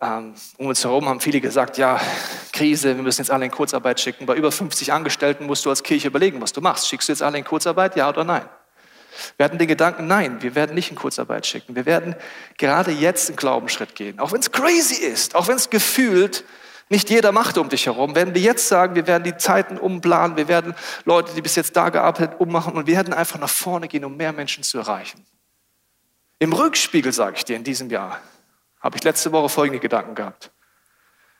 Ähm, 0.00 0.34
um 0.58 0.66
uns 0.66 0.84
herum 0.84 1.08
haben 1.08 1.20
viele 1.20 1.40
gesagt, 1.40 1.78
ja, 1.78 1.98
Krise, 2.52 2.96
wir 2.96 3.02
müssen 3.02 3.22
jetzt 3.22 3.30
alle 3.30 3.46
in 3.46 3.50
Kurzarbeit 3.50 3.98
schicken. 3.98 4.26
Bei 4.26 4.34
über 4.34 4.52
50 4.52 4.92
Angestellten 4.92 5.46
musst 5.46 5.64
du 5.64 5.70
als 5.70 5.82
Kirche 5.82 6.08
überlegen, 6.08 6.40
was 6.40 6.52
du 6.52 6.60
machst. 6.60 6.88
Schickst 6.88 7.08
du 7.08 7.12
jetzt 7.12 7.22
alle 7.22 7.38
in 7.38 7.44
Kurzarbeit, 7.44 7.96
ja 7.96 8.08
oder 8.08 8.24
nein? 8.24 8.46
Wir 9.38 9.44
hatten 9.44 9.56
den 9.56 9.68
Gedanken, 9.68 10.06
nein, 10.06 10.42
wir 10.42 10.54
werden 10.54 10.74
nicht 10.74 10.90
in 10.90 10.96
Kurzarbeit 10.96 11.46
schicken. 11.46 11.74
Wir 11.74 11.86
werden 11.86 12.14
gerade 12.58 12.90
jetzt 12.90 13.28
einen 13.28 13.36
Glaubensschritt 13.36 13.94
gehen. 13.94 14.18
Auch 14.18 14.32
wenn 14.32 14.40
es 14.40 14.52
crazy 14.52 15.02
ist, 15.02 15.34
auch 15.34 15.48
wenn 15.48 15.56
es 15.56 15.70
gefühlt 15.70 16.44
nicht 16.88 17.10
jeder 17.10 17.32
macht 17.32 17.58
um 17.58 17.68
dich 17.68 17.86
herum, 17.86 18.14
werden 18.14 18.34
wir 18.34 18.42
jetzt 18.42 18.68
sagen, 18.68 18.94
wir 18.94 19.06
werden 19.06 19.24
die 19.24 19.36
Zeiten 19.36 19.76
umplanen, 19.76 20.36
wir 20.36 20.46
werden 20.46 20.74
Leute, 21.04 21.34
die 21.34 21.42
bis 21.42 21.56
jetzt 21.56 21.76
da 21.76 21.88
gearbeitet, 21.88 22.38
ummachen 22.38 22.74
und 22.74 22.86
wir 22.86 22.96
werden 22.96 23.12
einfach 23.12 23.40
nach 23.40 23.50
vorne 23.50 23.88
gehen, 23.88 24.04
um 24.04 24.16
mehr 24.16 24.32
Menschen 24.32 24.62
zu 24.62 24.78
erreichen. 24.78 25.24
Im 26.38 26.52
Rückspiegel 26.52 27.12
sage 27.12 27.36
ich 27.38 27.44
dir 27.44 27.56
in 27.56 27.64
diesem 27.64 27.90
Jahr, 27.90 28.20
habe 28.86 28.96
ich 28.96 29.02
letzte 29.02 29.32
Woche 29.32 29.48
folgende 29.48 29.80
Gedanken 29.80 30.14
gehabt. 30.14 30.52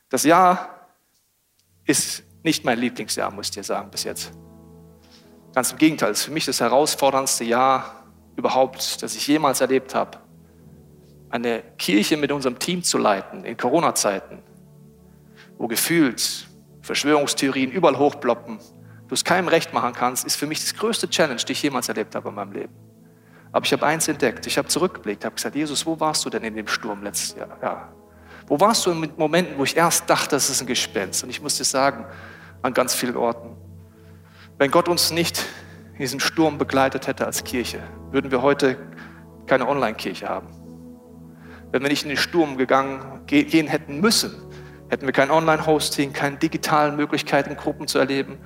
Das 0.08 0.24
Jahr 0.24 0.88
ist 1.84 2.24
nicht 2.42 2.64
mein 2.64 2.76
Lieblingsjahr, 2.76 3.30
muss 3.30 3.46
ich 3.46 3.52
dir 3.52 3.62
sagen, 3.62 3.88
bis 3.88 4.02
jetzt. 4.02 4.32
Ganz 5.54 5.70
im 5.70 5.78
Gegenteil, 5.78 6.10
es 6.10 6.18
ist 6.18 6.24
für 6.24 6.32
mich 6.32 6.44
das 6.44 6.60
herausforderndste 6.60 7.44
Jahr 7.44 8.02
überhaupt, 8.34 9.00
das 9.00 9.14
ich 9.14 9.28
jemals 9.28 9.60
erlebt 9.60 9.94
habe. 9.94 10.18
Eine 11.30 11.62
Kirche 11.78 12.16
mit 12.16 12.32
unserem 12.32 12.58
Team 12.58 12.82
zu 12.82 12.98
leiten 12.98 13.44
in 13.44 13.56
Corona-Zeiten, 13.56 14.42
wo 15.56 15.68
gefühlt 15.68 16.48
Verschwörungstheorien 16.82 17.70
überall 17.70 17.96
hochploppen, 17.96 18.58
du 19.06 19.14
es 19.14 19.22
keinem 19.22 19.46
recht 19.46 19.72
machen 19.72 19.92
kannst, 19.92 20.26
ist 20.26 20.34
für 20.34 20.48
mich 20.48 20.58
das 20.58 20.74
größte 20.74 21.08
Challenge, 21.08 21.40
die 21.46 21.52
ich 21.52 21.62
jemals 21.62 21.88
erlebt 21.88 22.16
habe 22.16 22.28
in 22.28 22.34
meinem 22.34 22.50
Leben. 22.50 22.85
Aber 23.56 23.64
ich 23.64 23.72
habe 23.72 23.86
eins 23.86 24.06
entdeckt. 24.06 24.46
Ich 24.46 24.58
habe 24.58 24.68
zurückgeblickt, 24.68 25.24
habe 25.24 25.34
gesagt, 25.34 25.56
Jesus, 25.56 25.86
wo 25.86 25.98
warst 25.98 26.22
du 26.26 26.28
denn 26.28 26.44
in 26.44 26.56
dem 26.56 26.68
Sturm 26.68 27.02
letztes 27.02 27.38
Jahr? 27.38 27.56
Ja. 27.62 27.88
Wo 28.46 28.60
warst 28.60 28.84
du 28.84 28.90
in 28.90 29.10
Momenten, 29.16 29.56
wo 29.56 29.64
ich 29.64 29.74
erst 29.74 30.10
dachte, 30.10 30.36
das 30.36 30.50
ist 30.50 30.60
ein 30.60 30.66
Gespenst? 30.66 31.24
Und 31.24 31.30
ich 31.30 31.40
muss 31.40 31.56
dir 31.56 31.64
sagen, 31.64 32.04
an 32.60 32.74
ganz 32.74 32.94
vielen 32.94 33.16
Orten. 33.16 33.56
Wenn 34.58 34.70
Gott 34.70 34.90
uns 34.90 35.10
nicht 35.10 35.42
in 35.94 36.00
diesem 36.00 36.20
Sturm 36.20 36.58
begleitet 36.58 37.06
hätte 37.06 37.24
als 37.24 37.44
Kirche, 37.44 37.82
würden 38.10 38.30
wir 38.30 38.42
heute 38.42 38.76
keine 39.46 39.66
Online-Kirche 39.66 40.28
haben. 40.28 40.48
Wenn 41.72 41.80
wir 41.80 41.88
nicht 41.88 42.02
in 42.02 42.10
den 42.10 42.18
Sturm 42.18 42.58
gegangen, 42.58 43.22
gehen 43.26 43.68
hätten 43.68 44.02
müssen, 44.02 44.34
hätten 44.88 45.06
wir 45.06 45.12
kein 45.12 45.30
Online-Hosting, 45.30 46.12
keine 46.12 46.36
digitalen 46.36 46.96
Möglichkeiten, 46.96 47.56
Gruppen 47.56 47.88
zu 47.88 47.98
erleben, 47.98 48.38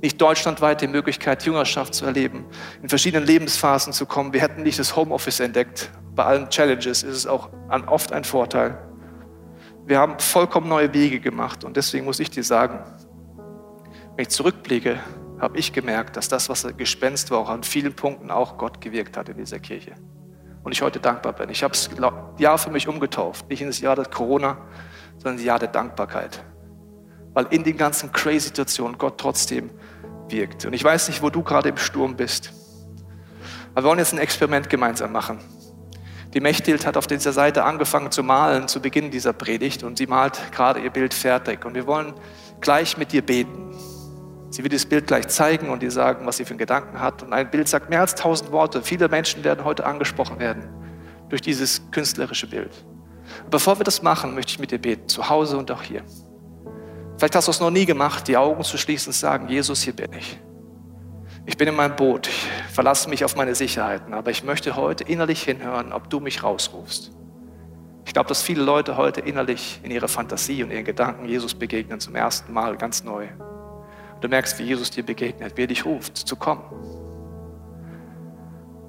nicht 0.00 0.20
deutschlandweit 0.20 0.80
die 0.80 0.86
Möglichkeit, 0.86 1.44
Jüngerschaft 1.44 1.94
zu 1.94 2.04
erleben, 2.04 2.46
in 2.82 2.88
verschiedenen 2.88 3.26
Lebensphasen 3.26 3.92
zu 3.92 4.06
kommen. 4.06 4.32
Wir 4.32 4.40
hätten 4.40 4.62
nicht 4.62 4.78
das 4.78 4.96
Homeoffice 4.96 5.40
entdeckt. 5.40 5.90
Bei 6.14 6.24
allen 6.24 6.48
Challenges 6.48 7.02
ist 7.02 7.16
es 7.16 7.26
auch 7.26 7.50
oft 7.86 8.12
ein 8.12 8.24
Vorteil. 8.24 8.78
Wir 9.86 9.98
haben 9.98 10.18
vollkommen 10.18 10.68
neue 10.68 10.92
Wege 10.94 11.18
gemacht 11.18 11.64
und 11.64 11.76
deswegen 11.76 12.04
muss 12.04 12.20
ich 12.20 12.30
dir 12.30 12.44
sagen, 12.44 12.78
wenn 14.14 14.22
ich 14.22 14.28
zurückblicke, 14.28 15.00
habe 15.40 15.58
ich 15.58 15.72
gemerkt, 15.72 16.16
dass 16.16 16.28
das, 16.28 16.48
was 16.48 16.66
Gespenst 16.76 17.30
war, 17.30 17.38
auch 17.38 17.48
an 17.48 17.62
vielen 17.62 17.94
Punkten 17.94 18.30
auch 18.30 18.58
Gott 18.58 18.80
gewirkt 18.80 19.16
hat 19.16 19.28
in 19.30 19.38
dieser 19.38 19.58
Kirche. 19.58 19.94
Und 20.62 20.72
ich 20.72 20.82
heute 20.82 21.00
dankbar 21.00 21.32
bin. 21.32 21.48
Ich 21.48 21.62
habe 21.62 21.72
das 21.72 21.88
Jahr 22.38 22.58
für 22.58 22.70
mich 22.70 22.86
umgetauft, 22.86 23.48
nicht 23.48 23.62
in 23.62 23.68
das 23.68 23.80
Jahr 23.80 23.96
der 23.96 24.04
Corona, 24.04 24.58
sondern 25.22 25.36
das 25.36 25.44
Jahr 25.44 25.58
der 25.58 25.68
Dankbarkeit. 25.68 26.42
Weil 27.34 27.46
in 27.50 27.62
den 27.62 27.76
ganzen 27.76 28.10
crazy 28.12 28.48
Situationen 28.48 28.98
Gott 28.98 29.18
trotzdem 29.18 29.70
wirkt. 30.28 30.64
Und 30.64 30.72
ich 30.72 30.82
weiß 30.82 31.08
nicht, 31.08 31.22
wo 31.22 31.30
du 31.30 31.42
gerade 31.42 31.68
im 31.68 31.76
Sturm 31.76 32.16
bist. 32.16 32.52
Aber 33.74 33.84
wir 33.84 33.88
wollen 33.90 33.98
jetzt 33.98 34.12
ein 34.12 34.18
Experiment 34.18 34.68
gemeinsam 34.68 35.12
machen. 35.12 35.38
Die 36.34 36.40
Mechthild 36.40 36.86
hat 36.86 36.96
auf 36.96 37.06
dieser 37.06 37.32
Seite 37.32 37.64
angefangen 37.64 38.10
zu 38.10 38.22
malen 38.22 38.68
zu 38.68 38.80
Beginn 38.80 39.10
dieser 39.10 39.32
Predigt 39.32 39.82
und 39.82 39.98
sie 39.98 40.06
malt 40.06 40.40
gerade 40.52 40.80
ihr 40.80 40.90
Bild 40.90 41.12
fertig. 41.12 41.64
Und 41.64 41.74
wir 41.74 41.86
wollen 41.86 42.14
gleich 42.60 42.96
mit 42.96 43.12
dir 43.12 43.22
beten. 43.22 43.74
Sie 44.50 44.62
wird 44.64 44.72
das 44.72 44.86
Bild 44.86 45.06
gleich 45.06 45.28
zeigen 45.28 45.70
und 45.70 45.82
dir 45.82 45.90
sagen, 45.90 46.26
was 46.26 46.36
sie 46.36 46.44
für 46.44 46.50
einen 46.50 46.58
Gedanken 46.58 47.00
hat. 47.00 47.22
Und 47.22 47.32
ein 47.32 47.50
Bild 47.50 47.68
sagt 47.68 47.90
mehr 47.90 48.00
als 48.00 48.14
tausend 48.14 48.52
Worte. 48.52 48.82
Viele 48.82 49.08
Menschen 49.08 49.44
werden 49.44 49.64
heute 49.64 49.86
angesprochen 49.86 50.38
werden 50.38 50.68
durch 51.28 51.40
dieses 51.40 51.82
künstlerische 51.92 52.48
Bild. 52.48 52.72
Bevor 53.48 53.78
wir 53.78 53.84
das 53.84 54.02
machen, 54.02 54.34
möchte 54.34 54.52
ich 54.52 54.58
mit 54.58 54.70
dir 54.70 54.78
beten, 54.78 55.08
zu 55.08 55.28
Hause 55.28 55.56
und 55.56 55.70
auch 55.70 55.82
hier. 55.82 56.02
Vielleicht 57.16 57.36
hast 57.36 57.48
du 57.48 57.50
es 57.50 57.60
noch 57.60 57.70
nie 57.70 57.86
gemacht, 57.86 58.28
die 58.28 58.36
Augen 58.36 58.62
zu 58.64 58.78
schließen 58.78 59.10
und 59.10 59.14
zu 59.14 59.20
sagen, 59.20 59.48
Jesus, 59.48 59.82
hier 59.82 59.94
bin 59.94 60.12
ich. 60.12 60.38
Ich 61.46 61.56
bin 61.56 61.68
in 61.68 61.74
meinem 61.74 61.96
Boot, 61.96 62.28
ich 62.28 62.48
verlasse 62.72 63.08
mich 63.08 63.24
auf 63.24 63.36
meine 63.36 63.54
Sicherheiten, 63.54 64.14
aber 64.14 64.30
ich 64.30 64.44
möchte 64.44 64.76
heute 64.76 65.04
innerlich 65.04 65.42
hinhören, 65.42 65.92
ob 65.92 66.08
du 66.10 66.20
mich 66.20 66.42
rausrufst. 66.42 67.12
Ich 68.06 68.12
glaube, 68.12 68.28
dass 68.28 68.42
viele 68.42 68.62
Leute 68.62 68.96
heute 68.96 69.20
innerlich 69.20 69.80
in 69.82 69.90
ihrer 69.90 70.08
Fantasie 70.08 70.62
und 70.62 70.70
ihren 70.70 70.84
Gedanken 70.84 71.26
Jesus 71.26 71.54
begegnen 71.54 72.00
zum 72.00 72.14
ersten 72.14 72.52
Mal 72.52 72.76
ganz 72.76 73.04
neu. 73.04 73.26
Und 74.14 74.24
du 74.24 74.28
merkst, 74.28 74.58
wie 74.58 74.64
Jesus 74.64 74.90
dir 74.90 75.04
begegnet, 75.04 75.56
wie 75.56 75.64
er 75.64 75.66
dich 75.66 75.84
ruft, 75.84 76.16
zu 76.16 76.36
kommen. 76.36 76.62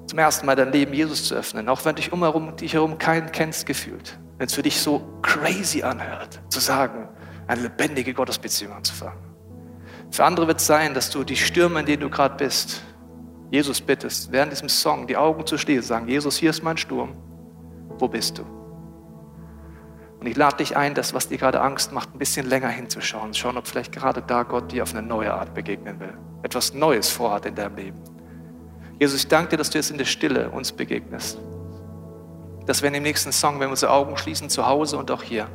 Zum 0.06 0.18
ersten 0.18 0.46
Mal 0.46 0.56
dein 0.56 0.72
Leben 0.72 0.92
Jesus 0.92 1.24
zu 1.24 1.34
öffnen, 1.34 1.68
auch 1.68 1.84
wenn 1.84 1.96
dich 1.96 2.12
umherum, 2.12 2.56
dich 2.56 2.74
herum 2.74 2.98
keinen 2.98 3.30
kennst 3.32 3.66
gefühlt 3.66 4.18
wenn 4.42 4.48
es 4.48 4.54
für 4.54 4.62
dich 4.64 4.80
so 4.80 5.00
crazy 5.22 5.84
anhört, 5.84 6.40
zu 6.48 6.58
sagen, 6.58 7.08
eine 7.46 7.62
lebendige 7.62 8.12
Gottesbeziehung 8.12 8.72
anzufangen. 8.72 9.20
Für 10.10 10.24
andere 10.24 10.48
wird 10.48 10.58
es 10.58 10.66
sein, 10.66 10.94
dass 10.94 11.10
du 11.10 11.22
die 11.22 11.36
Stürme, 11.36 11.78
in 11.78 11.86
denen 11.86 12.02
du 12.02 12.10
gerade 12.10 12.34
bist, 12.34 12.82
Jesus 13.52 13.80
bittest, 13.80 14.32
während 14.32 14.50
diesem 14.50 14.68
Song 14.68 15.06
die 15.06 15.16
Augen 15.16 15.46
zu 15.46 15.58
schließen, 15.58 15.84
sagen, 15.84 16.08
Jesus, 16.08 16.38
hier 16.38 16.50
ist 16.50 16.60
mein 16.60 16.76
Sturm, 16.76 17.14
wo 18.00 18.08
bist 18.08 18.38
du? 18.38 18.42
Und 20.18 20.26
ich 20.26 20.36
lade 20.36 20.56
dich 20.56 20.76
ein, 20.76 20.94
das, 20.94 21.14
was 21.14 21.28
dir 21.28 21.38
gerade 21.38 21.60
Angst 21.60 21.92
macht, 21.92 22.12
ein 22.12 22.18
bisschen 22.18 22.48
länger 22.48 22.68
hinzuschauen, 22.68 23.34
schauen, 23.34 23.56
ob 23.56 23.68
vielleicht 23.68 23.92
gerade 23.92 24.22
da 24.22 24.42
Gott 24.42 24.72
dir 24.72 24.82
auf 24.82 24.92
eine 24.92 25.06
neue 25.06 25.32
Art 25.32 25.54
begegnen 25.54 26.00
will, 26.00 26.18
etwas 26.42 26.74
Neues 26.74 27.08
vorhat 27.08 27.46
in 27.46 27.54
deinem 27.54 27.76
Leben. 27.76 28.00
Jesus, 28.98 29.20
ich 29.20 29.28
danke 29.28 29.50
dir, 29.50 29.58
dass 29.58 29.70
du 29.70 29.78
jetzt 29.78 29.92
in 29.92 29.98
der 29.98 30.04
Stille 30.04 30.50
uns 30.50 30.72
begegnest 30.72 31.38
dass 32.66 32.82
wir 32.82 32.88
in 32.88 32.94
dem 32.94 33.02
nächsten 33.02 33.32
Song, 33.32 33.54
wenn 33.54 33.68
wir 33.68 33.70
unsere 33.70 33.92
Augen 33.92 34.16
schließen, 34.16 34.48
zu 34.48 34.66
Hause 34.66 34.96
und 34.96 35.10
auch 35.10 35.22
hier, 35.22 35.48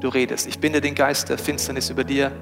du 0.00 0.08
redest. 0.08 0.46
Ich 0.46 0.58
binde 0.58 0.80
den 0.80 0.94
Geist 0.94 1.28
der 1.28 1.38
Finsternis 1.38 1.90
über 1.90 2.04
dir 2.04 2.32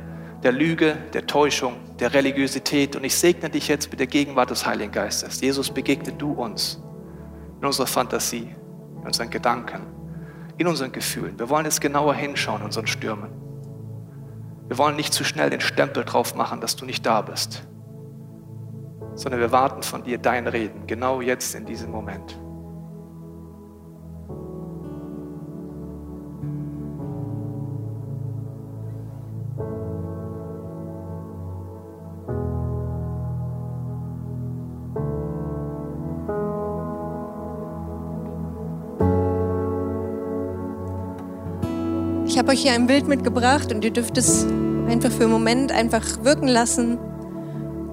der 0.43 0.53
Lüge, 0.53 0.97
der 1.13 1.27
Täuschung, 1.27 1.75
der 1.99 2.15
Religiosität. 2.15 2.97
Und 2.97 3.05
ich 3.05 3.17
segne 3.17 3.51
dich 3.51 3.69
jetzt 3.69 3.91
mit 3.91 4.01
der 4.01 4.07
Gegenwart 4.07 4.51
des 4.51 4.67
Heiligen 4.67 4.93
Geistes. 4.93 5.41
Jesus, 5.41 5.71
begegne 5.71 6.13
du 6.13 6.33
uns 6.33 6.81
in 7.61 7.67
unserer 7.67 7.87
Fantasie, 7.87 8.55
in 9.01 9.07
unseren 9.07 9.31
Gedanken, 9.31 9.83
in 10.59 10.67
unseren 10.67 10.93
Gefühlen. 10.93 11.39
Wir 11.39 11.49
wollen 11.49 11.65
jetzt 11.65 11.81
genauer 11.81 12.15
hinschauen 12.15 12.61
in 12.61 12.67
unseren 12.67 12.87
Stürmen. 12.87 13.31
Wir 14.69 14.79
wollen 14.79 14.97
nicht 14.97 15.13
zu 15.13 15.25
schnell 15.25 15.51
den 15.51 15.61
Stempel 15.61 16.05
drauf 16.05 16.35
machen, 16.35 16.61
dass 16.61 16.77
du 16.77 16.85
nicht 16.85 17.07
da 17.07 17.23
bist, 17.23 17.63
sondern 19.15 19.41
wir 19.41 19.53
warten 19.53 19.83
von 19.83 20.03
dir 20.03 20.19
dein 20.19 20.49
Reden, 20.49 20.87
genau 20.87 21.21
jetzt 21.21 21.55
in 21.55 21.67
diesem 21.67 21.91
Moment. 21.91 22.39
Euch 42.57 42.63
hier 42.63 42.73
ein 42.73 42.87
Bild 42.87 43.07
mitgebracht 43.07 43.71
und 43.71 43.85
ihr 43.85 43.91
dürft 43.91 44.17
es 44.17 44.47
einfach 44.89 45.11
für 45.11 45.25
einen 45.25 45.33
Moment 45.33 45.73
einfach 45.73 46.25
wirken 46.25 46.49
lassen. 46.49 46.97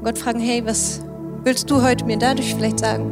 Gott 0.06 0.17
fragen, 0.17 0.39
hey, 0.39 0.65
was 0.65 1.02
willst 1.43 1.69
du 1.69 1.82
heute 1.82 2.06
mir 2.06 2.17
dadurch 2.17 2.56
vielleicht 2.56 2.80
sagen? 2.80 3.12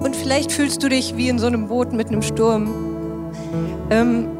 Und 0.00 0.16
vielleicht 0.16 0.50
fühlst 0.50 0.82
du 0.82 0.88
dich 0.88 1.16
wie 1.16 1.28
in 1.28 1.38
so 1.38 1.46
einem 1.46 1.68
Boot 1.68 1.92
mit 1.92 2.08
einem 2.08 2.22
Sturm. 2.22 3.30
Ähm, 3.90 4.35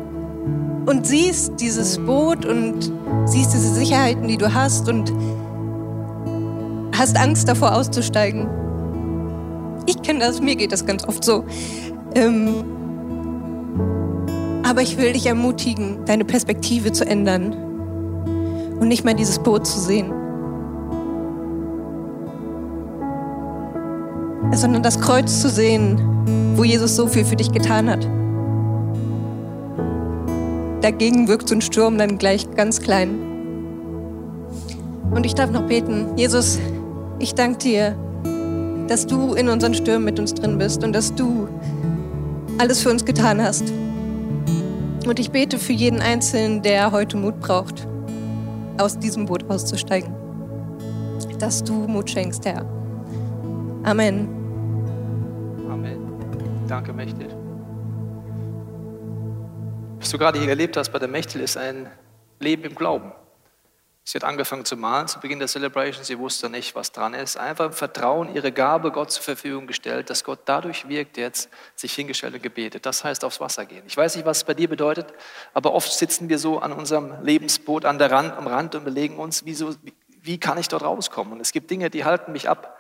und 0.87 1.05
siehst 1.07 1.61
dieses 1.61 1.99
Boot 1.99 2.47
und 2.47 2.93
siehst 3.27 3.53
diese 3.53 3.75
Sicherheiten, 3.75 4.29
die 4.29 4.37
du 4.37 4.55
hast 4.55 4.89
und 4.89 5.13
hast 6.97 7.17
Angst 7.19 7.49
davor 7.49 7.75
auszusteigen. 7.75 8.49
Ich 9.87 10.01
kenne 10.03 10.21
das, 10.21 10.41
mir 10.41 10.57
geht 10.57 10.73
das 10.73 10.87
ganz 10.87 11.07
oft 11.07 11.25
so. 11.25 11.45
Ähm, 12.15 12.65
aber 14.65 14.83
ich 14.83 14.97
will 14.97 15.13
dich 15.13 15.27
ermutigen, 15.27 16.05
deine 16.07 16.25
Perspektive 16.25 16.93
zu 16.93 17.05
ändern 17.05 17.53
und 18.81 18.89
nicht 18.89 19.05
mehr 19.05 19.15
dieses 19.15 19.39
Boot 19.41 19.67
zu 19.67 19.79
sehen, 19.79 20.13
sondern 24.53 24.83
das 24.83 25.01
Kreuz 25.01 25.41
zu 25.41 25.49
sehen, 25.49 26.01
wo 26.57 26.65
Jesus 26.65 26.97
so 26.97 27.07
viel 27.07 27.25
für 27.25 27.37
dich 27.37 27.53
getan 27.53 27.91
hat 27.91 28.09
dagegen 30.81 31.29
wirkt 31.29 31.49
so 31.49 31.55
ein 31.55 31.61
Sturm 31.61 31.99
dann 31.99 32.19
gleich 32.19 32.51
ganz 32.53 32.81
klein. 32.81 33.19
Und 35.11 35.25
ich 35.25 35.35
darf 35.35 35.51
noch 35.51 35.67
beten. 35.67 36.17
Jesus, 36.17 36.59
ich 37.19 37.35
danke 37.35 37.59
dir, 37.59 37.97
dass 38.89 39.07
du 39.07 39.35
in 39.35 39.49
unseren 39.49 39.75
Stürmen 39.75 40.05
mit 40.05 40.19
uns 40.19 40.35
drin 40.35 40.59
bist 40.59 40.85
und 40.85 40.93
dass 40.93 41.15
du 41.15 41.49
alles 42.59 42.83
für 42.83 42.91
uns 42.91 43.05
getan 43.05 43.43
hast. 43.43 43.73
Und 45.07 45.19
ich 45.19 45.31
bete 45.31 45.59
für 45.59 45.73
jeden 45.73 46.01
Einzelnen, 46.01 46.63
der 46.63 46.91
heute 46.91 47.17
Mut 47.17 47.39
braucht, 47.41 47.87
aus 48.79 48.99
diesem 48.99 49.27
Boot 49.27 49.49
auszusteigen. 49.49 50.13
Dass 51.39 51.63
du 51.63 51.73
Mut 51.73 52.11
schenkst, 52.11 52.45
Herr. 52.45 52.65
Amen. 53.85 54.29
Amen. 55.71 55.99
Danke, 56.67 56.93
mächtig. 56.93 57.36
Was 60.07 60.13
du 60.13 60.19
gerade 60.19 60.39
hier 60.39 60.51
erlebt 60.51 60.77
hast 60.77 60.91
bei 60.91 61.01
der 61.01 61.09
Mechtel, 61.09 61.41
ist 61.41 61.57
ein 61.57 61.91
Leben 62.39 62.63
im 62.63 62.77
Glauben. 62.77 63.13
Sie 64.05 64.17
hat 64.17 64.23
angefangen 64.23 64.65
zu 64.65 64.77
malen 64.77 65.09
zu 65.09 65.19
Beginn 65.19 65.41
der 65.41 65.49
Celebration. 65.49 66.05
Sie 66.05 66.17
wusste 66.17 66.49
nicht, 66.49 66.77
was 66.77 66.93
dran 66.93 67.13
ist. 67.13 67.37
Einfach 67.37 67.65
im 67.65 67.73
Vertrauen 67.73 68.33
ihre 68.33 68.53
Gabe 68.53 68.93
Gott 68.93 69.11
zur 69.11 69.25
Verfügung 69.25 69.67
gestellt, 69.67 70.09
dass 70.09 70.23
Gott 70.23 70.39
dadurch 70.45 70.89
wirkt, 70.89 71.17
jetzt 71.17 71.51
sich 71.75 71.93
hingestellt 71.93 72.35
und 72.35 72.43
gebetet. 72.45 72.87
Das 72.87 73.03
heißt 73.03 73.25
aufs 73.25 73.41
Wasser 73.41 73.67
gehen. 73.67 73.83
Ich 73.89 73.97
weiß 73.97 74.15
nicht, 74.15 74.25
was 74.25 74.37
es 74.37 74.45
bei 74.45 74.55
dir 74.55 74.69
bedeutet, 74.69 75.13
aber 75.55 75.75
oft 75.75 75.93
sitzen 75.93 76.29
wir 76.29 76.39
so 76.39 76.61
an 76.61 76.71
unserem 76.71 77.25
Lebensboot 77.25 77.85
an 77.85 77.99
der 77.99 78.13
Rand, 78.13 78.33
am 78.35 78.47
Rand 78.47 78.77
und 78.77 78.83
überlegen 78.83 79.19
uns, 79.19 79.45
wieso, 79.45 79.75
wie 80.23 80.39
kann 80.39 80.57
ich 80.57 80.69
dort 80.69 80.85
rauskommen? 80.85 81.33
Und 81.33 81.41
es 81.41 81.51
gibt 81.51 81.69
Dinge, 81.69 81.91
die 81.91 82.05
halten 82.05 82.31
mich 82.31 82.49
ab. 82.49 82.79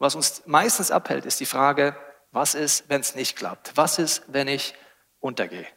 Was 0.00 0.16
uns 0.16 0.42
meistens 0.46 0.90
abhält, 0.90 1.24
ist 1.24 1.38
die 1.38 1.46
Frage, 1.46 1.94
was 2.32 2.56
ist, 2.56 2.86
wenn 2.88 3.00
es 3.00 3.14
nicht 3.14 3.36
klappt? 3.36 3.76
Was 3.76 4.00
ist, 4.00 4.24
wenn 4.26 4.48
ich 4.48 4.74
untergehe? 5.20 5.68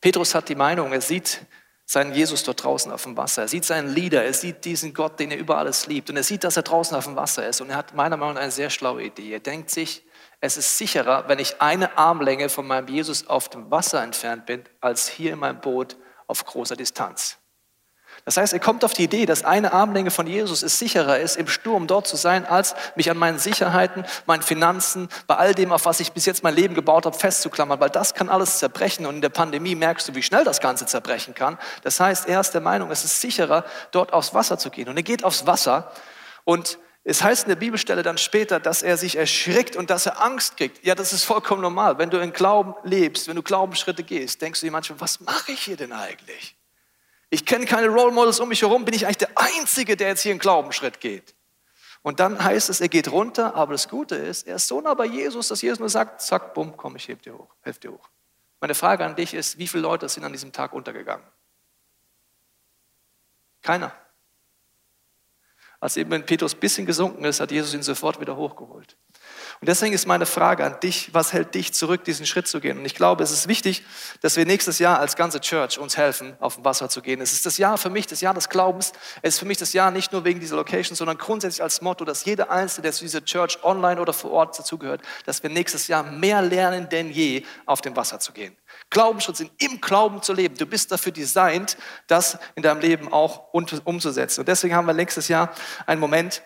Petrus 0.00 0.34
hat 0.34 0.48
die 0.48 0.54
Meinung, 0.54 0.92
er 0.92 1.00
sieht 1.00 1.46
seinen 1.84 2.14
Jesus 2.14 2.44
dort 2.44 2.62
draußen 2.62 2.92
auf 2.92 3.02
dem 3.02 3.16
Wasser. 3.16 3.42
Er 3.42 3.48
sieht 3.48 3.64
seinen 3.64 3.88
Leader, 3.88 4.24
er 4.24 4.32
sieht 4.32 4.64
diesen 4.64 4.94
Gott, 4.94 5.18
den 5.18 5.32
er 5.32 5.38
über 5.38 5.58
alles 5.58 5.88
liebt. 5.88 6.08
Und 6.08 6.16
er 6.16 6.22
sieht, 6.22 6.44
dass 6.44 6.56
er 6.56 6.62
draußen 6.62 6.96
auf 6.96 7.04
dem 7.04 7.16
Wasser 7.16 7.48
ist. 7.48 7.60
Und 7.60 7.70
er 7.70 7.76
hat 7.76 7.94
meiner 7.94 8.16
Meinung 8.16 8.34
nach 8.34 8.42
eine 8.42 8.52
sehr 8.52 8.70
schlaue 8.70 9.02
Idee. 9.02 9.32
Er 9.32 9.40
denkt 9.40 9.70
sich, 9.70 10.04
es 10.40 10.56
ist 10.56 10.78
sicherer, 10.78 11.28
wenn 11.28 11.40
ich 11.40 11.60
eine 11.60 11.98
Armlänge 11.98 12.48
von 12.48 12.64
meinem 12.64 12.86
Jesus 12.86 13.26
auf 13.26 13.48
dem 13.48 13.72
Wasser 13.72 14.04
entfernt 14.04 14.46
bin, 14.46 14.62
als 14.80 15.08
hier 15.08 15.32
in 15.32 15.40
meinem 15.40 15.60
Boot 15.60 15.96
auf 16.28 16.44
großer 16.44 16.76
Distanz. 16.76 17.39
Das 18.24 18.36
heißt, 18.36 18.52
er 18.52 18.60
kommt 18.60 18.84
auf 18.84 18.92
die 18.92 19.04
Idee, 19.04 19.26
dass 19.26 19.44
eine 19.44 19.72
Armlänge 19.72 20.10
von 20.10 20.26
Jesus 20.26 20.62
es 20.62 20.78
sicherer 20.78 21.18
ist, 21.18 21.36
im 21.36 21.48
Sturm 21.48 21.86
dort 21.86 22.06
zu 22.06 22.16
sein, 22.16 22.44
als 22.44 22.74
mich 22.94 23.10
an 23.10 23.16
meinen 23.16 23.38
Sicherheiten, 23.38 24.04
meinen 24.26 24.42
Finanzen, 24.42 25.08
bei 25.26 25.36
all 25.36 25.54
dem, 25.54 25.72
auf 25.72 25.84
was 25.84 26.00
ich 26.00 26.12
bis 26.12 26.26
jetzt 26.26 26.42
mein 26.42 26.54
Leben 26.54 26.74
gebaut 26.74 27.06
habe, 27.06 27.16
festzuklammern, 27.16 27.80
weil 27.80 27.90
das 27.90 28.14
kann 28.14 28.28
alles 28.28 28.58
zerbrechen 28.58 29.06
und 29.06 29.16
in 29.16 29.22
der 29.22 29.30
Pandemie 29.30 29.74
merkst 29.74 30.08
du, 30.08 30.14
wie 30.14 30.22
schnell 30.22 30.44
das 30.44 30.60
Ganze 30.60 30.86
zerbrechen 30.86 31.34
kann. 31.34 31.58
Das 31.82 31.98
heißt, 32.00 32.28
er 32.28 32.40
ist 32.40 32.52
der 32.52 32.60
Meinung, 32.60 32.90
es 32.90 33.04
ist 33.04 33.20
sicherer, 33.20 33.64
dort 33.90 34.12
aufs 34.12 34.34
Wasser 34.34 34.58
zu 34.58 34.70
gehen. 34.70 34.88
Und 34.88 34.96
er 34.96 35.02
geht 35.02 35.24
aufs 35.24 35.46
Wasser 35.46 35.90
und 36.44 36.78
es 37.02 37.22
heißt 37.22 37.44
in 37.44 37.48
der 37.48 37.56
Bibelstelle 37.56 38.02
dann 38.02 38.18
später, 38.18 38.60
dass 38.60 38.82
er 38.82 38.98
sich 38.98 39.16
erschrickt 39.16 39.74
und 39.74 39.88
dass 39.88 40.04
er 40.04 40.20
Angst 40.20 40.58
kriegt. 40.58 40.84
Ja, 40.84 40.94
das 40.94 41.14
ist 41.14 41.24
vollkommen 41.24 41.62
normal. 41.62 41.96
Wenn 41.96 42.10
du 42.10 42.18
in 42.18 42.32
Glauben 42.32 42.74
lebst, 42.84 43.26
wenn 43.26 43.36
du 43.36 43.42
Glaubensschritte 43.42 44.04
gehst, 44.04 44.42
denkst 44.42 44.60
du 44.60 44.66
dir 44.66 44.72
manchmal, 44.72 45.00
was 45.00 45.20
mache 45.20 45.52
ich 45.52 45.62
hier 45.62 45.76
denn 45.76 45.92
eigentlich? 45.92 46.56
Ich 47.30 47.46
kenne 47.46 47.64
keine 47.64 47.88
Role 47.88 48.12
Models 48.12 48.40
um 48.40 48.48
mich 48.48 48.62
herum, 48.62 48.84
bin 48.84 48.94
ich 48.94 49.06
eigentlich 49.06 49.18
der 49.18 49.30
Einzige, 49.36 49.96
der 49.96 50.08
jetzt 50.08 50.22
hier 50.22 50.32
einen 50.32 50.40
Glaubensschritt 50.40 51.00
geht. 51.00 51.34
Und 52.02 52.18
dann 52.18 52.42
heißt 52.42 52.70
es, 52.70 52.80
er 52.80 52.88
geht 52.88 53.12
runter, 53.12 53.54
aber 53.54 53.72
das 53.72 53.88
Gute 53.88 54.16
ist, 54.16 54.46
er 54.46 54.56
ist 54.56 54.66
so 54.66 54.80
nah 54.80 54.94
bei 54.94 55.04
Jesus, 55.04 55.48
dass 55.48 55.62
Jesus 55.62 55.78
nur 55.78 55.88
sagt, 55.88 56.22
zack, 56.22 56.54
bumm, 56.54 56.76
komm, 56.76 56.96
ich 56.96 57.08
heb 57.08 57.22
dir 57.22 57.36
hoch, 57.36 57.54
helf 57.60 57.78
dir 57.78 57.92
hoch. 57.92 58.08
Meine 58.60 58.74
Frage 58.74 59.04
an 59.04 59.16
dich 59.16 59.34
ist, 59.34 59.58
wie 59.58 59.68
viele 59.68 59.82
Leute 59.82 60.08
sind 60.08 60.24
an 60.24 60.32
diesem 60.32 60.52
Tag 60.52 60.72
untergegangen? 60.72 61.24
Keiner. 63.62 63.94
Als 65.78 65.96
eben 65.96 66.24
Petrus 66.24 66.54
ein 66.54 66.60
bisschen 66.60 66.86
gesunken 66.86 67.24
ist, 67.24 67.40
hat 67.40 67.50
Jesus 67.50 67.74
ihn 67.74 67.82
sofort 67.82 68.20
wieder 68.20 68.36
hochgeholt. 68.36 68.96
Und 69.60 69.68
deswegen 69.68 69.92
ist 69.92 70.06
meine 70.06 70.24
Frage 70.24 70.64
an 70.64 70.80
dich, 70.80 71.12
was 71.12 71.34
hält 71.34 71.54
dich 71.54 71.74
zurück, 71.74 72.02
diesen 72.04 72.24
Schritt 72.24 72.48
zu 72.48 72.60
gehen? 72.60 72.78
Und 72.78 72.86
ich 72.86 72.94
glaube, 72.94 73.22
es 73.22 73.30
ist 73.30 73.46
wichtig, 73.46 73.84
dass 74.22 74.38
wir 74.38 74.46
nächstes 74.46 74.78
Jahr 74.78 74.98
als 74.98 75.16
ganze 75.16 75.38
Church 75.38 75.78
uns 75.78 75.98
helfen, 75.98 76.34
auf 76.40 76.54
dem 76.54 76.64
Wasser 76.64 76.88
zu 76.88 77.02
gehen. 77.02 77.20
Es 77.20 77.32
ist 77.32 77.44
das 77.44 77.58
Jahr 77.58 77.76
für 77.76 77.90
mich, 77.90 78.06
das 78.06 78.22
Jahr 78.22 78.32
des 78.32 78.48
Glaubens. 78.48 78.94
Es 79.20 79.34
ist 79.34 79.40
für 79.40 79.44
mich 79.44 79.58
das 79.58 79.74
Jahr 79.74 79.90
nicht 79.90 80.12
nur 80.12 80.24
wegen 80.24 80.40
dieser 80.40 80.56
Location, 80.56 80.96
sondern 80.96 81.18
grundsätzlich 81.18 81.62
als 81.62 81.82
Motto, 81.82 82.06
dass 82.06 82.24
jeder 82.24 82.50
Einzelne, 82.50 82.84
der 82.84 82.92
zu 82.92 83.04
dieser 83.04 83.22
Church 83.22 83.62
online 83.62 84.00
oder 84.00 84.14
vor 84.14 84.30
Ort 84.30 84.58
dazugehört, 84.58 85.02
dass 85.26 85.42
wir 85.42 85.50
nächstes 85.50 85.88
Jahr 85.88 86.04
mehr 86.04 86.40
lernen 86.40 86.88
denn 86.88 87.10
je, 87.10 87.44
auf 87.66 87.82
dem 87.82 87.94
Wasser 87.96 88.18
zu 88.18 88.32
gehen. 88.32 88.56
Glaubensschritt 88.88 89.36
sind, 89.36 89.52
im 89.58 89.78
Glauben 89.82 90.22
zu 90.22 90.32
leben. 90.32 90.56
Du 90.56 90.64
bist 90.64 90.90
dafür 90.90 91.12
designt, 91.12 91.76
das 92.06 92.38
in 92.54 92.62
deinem 92.62 92.80
Leben 92.80 93.12
auch 93.12 93.52
umzusetzen. 93.52 94.40
Und 94.40 94.48
deswegen 94.48 94.74
haben 94.74 94.86
wir 94.86 94.94
nächstes 94.94 95.28
Jahr 95.28 95.52
einen 95.84 96.00
Moment, 96.00 96.42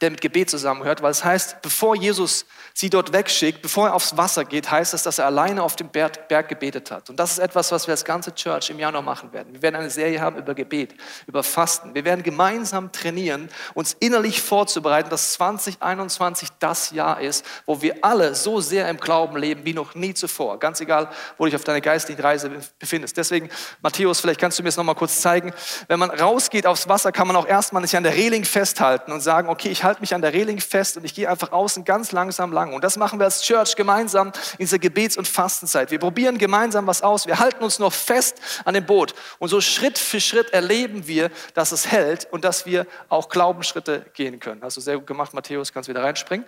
der 0.00 0.10
mit 0.10 0.20
Gebet 0.20 0.50
zusammenhört, 0.50 1.02
weil 1.02 1.10
es 1.10 1.24
heißt, 1.24 1.62
bevor 1.62 1.96
Jesus 1.96 2.44
sie 2.74 2.90
dort 2.90 3.14
wegschickt, 3.14 3.62
bevor 3.62 3.88
er 3.88 3.94
aufs 3.94 4.16
Wasser 4.18 4.44
geht, 4.44 4.70
heißt 4.70 4.92
es, 4.92 5.02
dass 5.02 5.18
er 5.18 5.26
alleine 5.26 5.62
auf 5.62 5.76
dem 5.76 5.88
Berg, 5.88 6.28
gebetet 6.48 6.90
hat. 6.90 7.08
Und 7.08 7.18
das 7.18 7.32
ist 7.32 7.38
etwas, 7.38 7.72
was 7.72 7.86
wir 7.86 7.92
als 7.92 8.04
ganze 8.04 8.34
Church 8.34 8.68
im 8.68 8.78
Januar 8.78 9.02
machen 9.02 9.32
werden. 9.32 9.54
Wir 9.54 9.62
werden 9.62 9.76
eine 9.76 9.88
Serie 9.88 10.20
haben 10.20 10.36
über 10.36 10.54
Gebet, 10.54 10.94
über 11.26 11.42
Fasten. 11.42 11.94
Wir 11.94 12.04
werden 12.04 12.22
gemeinsam 12.22 12.92
trainieren, 12.92 13.48
uns 13.72 13.96
innerlich 13.98 14.42
vorzubereiten, 14.42 15.08
dass 15.08 15.32
2021 15.32 16.50
das 16.58 16.90
Jahr 16.90 17.20
ist, 17.20 17.44
wo 17.64 17.80
wir 17.80 17.96
alle 18.02 18.34
so 18.34 18.60
sehr 18.60 18.88
im 18.90 18.98
Glauben 18.98 19.36
leben 19.38 19.64
wie 19.64 19.72
noch 19.72 19.94
nie 19.94 20.12
zuvor. 20.12 20.58
Ganz 20.58 20.80
egal, 20.80 21.08
wo 21.38 21.44
du 21.44 21.50
dich 21.50 21.56
auf 21.56 21.64
deiner 21.64 21.80
geistlichen 21.80 22.20
Reise 22.20 22.50
befindest. 22.78 23.16
Deswegen, 23.16 23.48
Matthäus, 23.80 24.20
vielleicht 24.20 24.40
kannst 24.40 24.58
du 24.58 24.62
mir 24.62 24.68
es 24.68 24.76
nochmal 24.76 24.94
kurz 24.94 25.22
zeigen. 25.22 25.54
Wenn 25.88 25.98
man 25.98 26.10
rausgeht 26.10 26.66
aufs 26.66 26.86
Wasser, 26.86 27.12
kann 27.12 27.26
man 27.26 27.36
auch 27.36 27.46
erstmal 27.46 27.82
sich 27.86 27.96
an 27.96 28.02
der 28.02 28.14
Reling 28.14 28.44
festhalten 28.44 29.10
und 29.12 29.22
sagen, 29.22 29.48
okay, 29.48 29.70
ich 29.70 29.85
halte 29.86 30.00
mich 30.00 30.14
an 30.14 30.20
der 30.20 30.32
Reling 30.32 30.60
fest 30.60 30.96
und 30.98 31.04
ich 31.04 31.14
gehe 31.14 31.28
einfach 31.28 31.52
außen 31.52 31.84
ganz 31.84 32.12
langsam 32.12 32.52
lang. 32.52 32.74
Und 32.74 32.84
das 32.84 32.96
machen 32.96 33.18
wir 33.18 33.24
als 33.24 33.42
Church 33.42 33.76
gemeinsam 33.76 34.28
in 34.28 34.58
dieser 34.58 34.78
Gebets- 34.78 35.16
und 35.16 35.26
Fastenzeit. 35.26 35.90
Wir 35.90 35.98
probieren 35.98 36.36
gemeinsam 36.36 36.86
was 36.86 37.00
aus. 37.00 37.26
Wir 37.26 37.38
halten 37.38 37.64
uns 37.64 37.78
noch 37.78 37.92
fest 37.92 38.40
an 38.64 38.74
dem 38.74 38.84
Boot. 38.84 39.14
Und 39.38 39.48
so 39.48 39.60
Schritt 39.60 39.98
für 39.98 40.20
Schritt 40.20 40.50
erleben 40.50 41.06
wir, 41.06 41.30
dass 41.54 41.72
es 41.72 41.90
hält 41.90 42.28
und 42.30 42.44
dass 42.44 42.66
wir 42.66 42.86
auch 43.08 43.28
Glaubensschritte 43.28 44.04
gehen 44.12 44.40
können. 44.40 44.62
Also 44.62 44.80
sehr 44.80 44.96
gut 44.96 45.06
gemacht, 45.06 45.32
Matthäus, 45.32 45.72
kannst 45.72 45.88
wieder 45.88 46.02
reinspringen. 46.02 46.46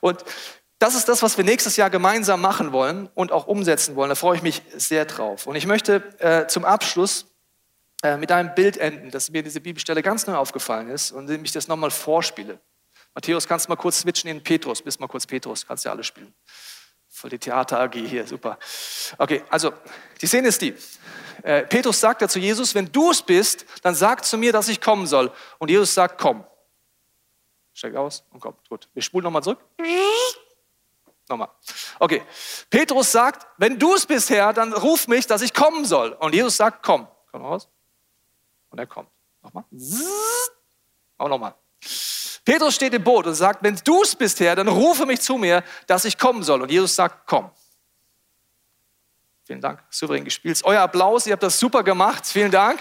Und 0.00 0.24
das 0.78 0.94
ist 0.94 1.08
das, 1.08 1.22
was 1.22 1.36
wir 1.36 1.44
nächstes 1.44 1.76
Jahr 1.76 1.90
gemeinsam 1.90 2.40
machen 2.40 2.72
wollen 2.72 3.08
und 3.14 3.32
auch 3.32 3.46
umsetzen 3.46 3.96
wollen. 3.96 4.08
Da 4.08 4.14
freue 4.14 4.36
ich 4.36 4.42
mich 4.42 4.62
sehr 4.76 5.04
drauf. 5.04 5.46
Und 5.46 5.54
ich 5.54 5.66
möchte 5.66 6.02
äh, 6.18 6.46
zum 6.46 6.64
Abschluss 6.64 7.26
äh, 8.02 8.16
mit 8.16 8.32
einem 8.32 8.54
Bild 8.54 8.78
enden, 8.78 9.10
das 9.10 9.30
mir 9.30 9.42
diese 9.42 9.60
Bibelstelle 9.60 10.02
ganz 10.02 10.26
neu 10.26 10.36
aufgefallen 10.36 10.88
ist 10.88 11.12
und 11.12 11.28
ich 11.28 11.52
das 11.52 11.68
nochmal 11.68 11.90
vorspiele. 11.90 12.58
Matthäus, 13.14 13.46
kannst 13.46 13.66
du 13.66 13.70
mal 13.70 13.76
kurz 13.76 14.00
switchen 14.00 14.30
in 14.30 14.42
Petrus? 14.42 14.82
Bist 14.82 15.00
mal 15.00 15.08
kurz 15.08 15.26
Petrus, 15.26 15.66
kannst 15.66 15.84
ja 15.84 15.90
alle 15.90 16.04
spielen. 16.04 16.34
Voll 17.08 17.30
die 17.30 17.38
Theater-AG 17.38 17.94
hier, 17.94 18.26
super. 18.26 18.58
Okay, 19.18 19.42
also 19.50 19.72
die 20.20 20.26
Szene 20.26 20.48
ist 20.48 20.62
die. 20.62 20.74
Äh, 21.42 21.62
Petrus 21.62 21.98
sagt 21.98 22.22
ja 22.22 22.28
zu 22.28 22.38
Jesus, 22.38 22.74
wenn 22.74 22.90
du 22.90 23.10
es 23.10 23.20
bist, 23.22 23.66
dann 23.82 23.94
sag 23.94 24.24
zu 24.24 24.38
mir, 24.38 24.52
dass 24.52 24.68
ich 24.68 24.80
kommen 24.80 25.06
soll. 25.06 25.32
Und 25.58 25.70
Jesus 25.70 25.92
sagt, 25.92 26.20
komm. 26.20 26.44
Steigt 27.72 27.96
aus 27.96 28.24
und 28.30 28.40
kommt. 28.40 28.68
Gut, 28.68 28.88
wir 28.94 29.02
spulen 29.02 29.24
nochmal 29.24 29.42
zurück. 29.42 29.58
Nochmal. 31.28 31.48
Okay. 31.98 32.22
Petrus 32.68 33.12
sagt, 33.12 33.46
wenn 33.56 33.78
du 33.78 33.94
es 33.94 34.04
bist, 34.04 34.30
Herr, 34.30 34.52
dann 34.52 34.72
ruf 34.72 35.06
mich, 35.08 35.26
dass 35.26 35.42
ich 35.42 35.54
kommen 35.54 35.84
soll. 35.84 36.12
Und 36.12 36.34
Jesus 36.34 36.56
sagt, 36.56 36.82
komm. 36.82 37.06
Komm 37.30 37.44
raus. 37.44 37.68
Und 38.70 38.78
er 38.78 38.86
kommt. 38.86 39.08
Nochmal. 39.42 39.64
Auch 41.18 41.28
nochmal. 41.28 41.54
Petrus 42.50 42.74
steht 42.74 42.92
im 42.94 43.04
Boot 43.04 43.28
und 43.28 43.34
sagt, 43.36 43.62
wenn 43.62 43.76
du 43.84 44.02
es 44.02 44.16
bist, 44.16 44.40
Herr, 44.40 44.56
dann 44.56 44.66
rufe 44.66 45.06
mich 45.06 45.20
zu 45.20 45.36
mir, 45.36 45.62
dass 45.86 46.04
ich 46.04 46.18
kommen 46.18 46.42
soll. 46.42 46.62
Und 46.62 46.68
Jesus 46.68 46.96
sagt, 46.96 47.24
komm. 47.24 47.48
Vielen 49.44 49.60
Dank, 49.60 49.80
souverän 49.88 50.24
gespielt. 50.24 50.60
Euer 50.64 50.80
Applaus, 50.80 51.28
ihr 51.28 51.32
habt 51.34 51.44
das 51.44 51.60
super 51.60 51.84
gemacht. 51.84 52.26
Vielen 52.26 52.50
Dank. 52.50 52.80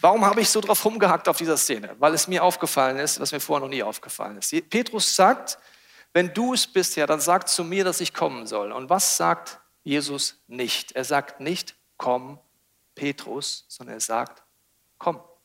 Warum 0.00 0.24
habe 0.24 0.40
ich 0.40 0.50
so 0.50 0.60
drauf 0.60 0.84
rumgehackt 0.84 1.28
auf 1.28 1.36
dieser 1.36 1.56
Szene? 1.56 1.94
Weil 2.00 2.14
es 2.14 2.26
mir 2.26 2.42
aufgefallen 2.42 2.98
ist, 2.98 3.20
was 3.20 3.30
mir 3.30 3.38
vorher 3.38 3.64
noch 3.64 3.72
nie 3.72 3.84
aufgefallen 3.84 4.38
ist. 4.38 4.50
Petrus 4.70 5.14
sagt, 5.14 5.56
wenn 6.12 6.34
du 6.34 6.54
es 6.54 6.66
bist, 6.66 6.96
Herr, 6.96 7.06
dann 7.06 7.20
sag 7.20 7.48
zu 7.48 7.62
mir, 7.62 7.84
dass 7.84 8.00
ich 8.00 8.12
kommen 8.12 8.48
soll. 8.48 8.72
Und 8.72 8.90
was 8.90 9.16
sagt 9.16 9.60
Jesus 9.84 10.42
nicht? 10.48 10.90
Er 10.96 11.04
sagt 11.04 11.38
nicht, 11.38 11.76
komm, 11.96 12.40
Petrus, 12.96 13.64
sondern 13.68 13.94
er 13.94 14.00
sagt, 14.00 14.42
komm. 14.98 15.37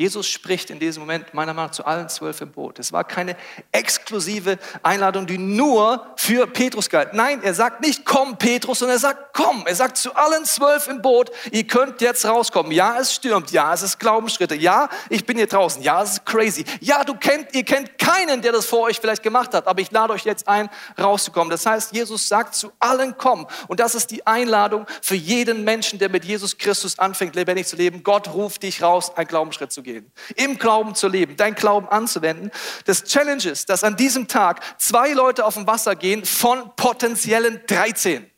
Jesus 0.00 0.28
spricht 0.28 0.70
in 0.70 0.78
diesem 0.78 1.02
Moment 1.02 1.34
meiner 1.34 1.52
Meinung 1.52 1.68
nach 1.68 1.76
zu 1.76 1.84
allen 1.84 2.08
zwölf 2.08 2.40
im 2.40 2.52
Boot. 2.52 2.78
Es 2.78 2.90
war 2.90 3.04
keine 3.04 3.36
exklusive 3.70 4.58
Einladung, 4.82 5.26
die 5.26 5.36
nur 5.36 6.06
für 6.16 6.46
Petrus 6.46 6.88
galt. 6.88 7.12
Nein, 7.12 7.42
er 7.42 7.52
sagt 7.52 7.82
nicht, 7.82 8.06
komm 8.06 8.38
Petrus, 8.38 8.78
sondern 8.78 8.96
er 8.96 9.00
sagt, 9.00 9.34
komm. 9.34 9.66
Er 9.66 9.74
sagt 9.74 9.98
zu 9.98 10.14
allen 10.14 10.46
zwölf 10.46 10.88
im 10.88 11.02
Boot, 11.02 11.30
ihr 11.52 11.66
könnt 11.66 12.00
jetzt 12.00 12.24
rauskommen. 12.24 12.72
Ja, 12.72 12.98
es 12.98 13.14
stürmt. 13.14 13.50
Ja, 13.50 13.74
es 13.74 13.82
ist 13.82 13.98
Glaubensschritte. 13.98 14.54
Ja, 14.54 14.88
ich 15.10 15.26
bin 15.26 15.36
hier 15.36 15.46
draußen. 15.46 15.82
Ja, 15.82 16.02
es 16.02 16.12
ist 16.12 16.24
crazy. 16.24 16.64
Ja, 16.80 17.04
du 17.04 17.14
kennt, 17.14 17.54
ihr 17.54 17.64
kennt 17.64 17.98
keinen, 17.98 18.40
der 18.40 18.52
das 18.52 18.64
vor 18.64 18.80
euch 18.80 19.00
vielleicht 19.00 19.22
gemacht 19.22 19.52
hat, 19.52 19.66
aber 19.66 19.82
ich 19.82 19.90
lade 19.90 20.14
euch 20.14 20.24
jetzt 20.24 20.48
ein, 20.48 20.70
rauszukommen. 20.98 21.50
Das 21.50 21.66
heißt, 21.66 21.92
Jesus 21.92 22.26
sagt 22.26 22.54
zu 22.54 22.72
allen, 22.78 23.16
komm. 23.18 23.46
Und 23.68 23.80
das 23.80 23.94
ist 23.94 24.10
die 24.10 24.26
Einladung 24.26 24.86
für 25.02 25.14
jeden 25.14 25.62
Menschen, 25.64 25.98
der 25.98 26.08
mit 26.08 26.24
Jesus 26.24 26.56
Christus 26.56 26.98
anfängt, 26.98 27.34
lebendig 27.34 27.66
zu 27.66 27.76
leben. 27.76 28.02
Gott 28.02 28.28
ruft 28.32 28.62
dich 28.62 28.82
raus, 28.82 29.14
einen 29.14 29.28
Glaubensschritt 29.28 29.69
zu 29.70 29.82
gehen 29.82 30.12
im 30.36 30.58
Glauben 30.58 30.94
zu 30.94 31.08
leben, 31.08 31.36
dein 31.36 31.54
Glauben 31.54 31.88
anzuwenden. 31.88 32.50
Das 32.84 33.04
Challenge 33.04 33.44
ist, 33.44 33.68
dass 33.68 33.84
an 33.84 33.96
diesem 33.96 34.28
Tag 34.28 34.62
zwei 34.80 35.12
Leute 35.12 35.44
auf 35.44 35.54
dem 35.54 35.66
Wasser 35.66 35.96
gehen 35.96 36.24
von 36.24 36.74
potenziellen 36.76 37.60
13. 37.66 38.30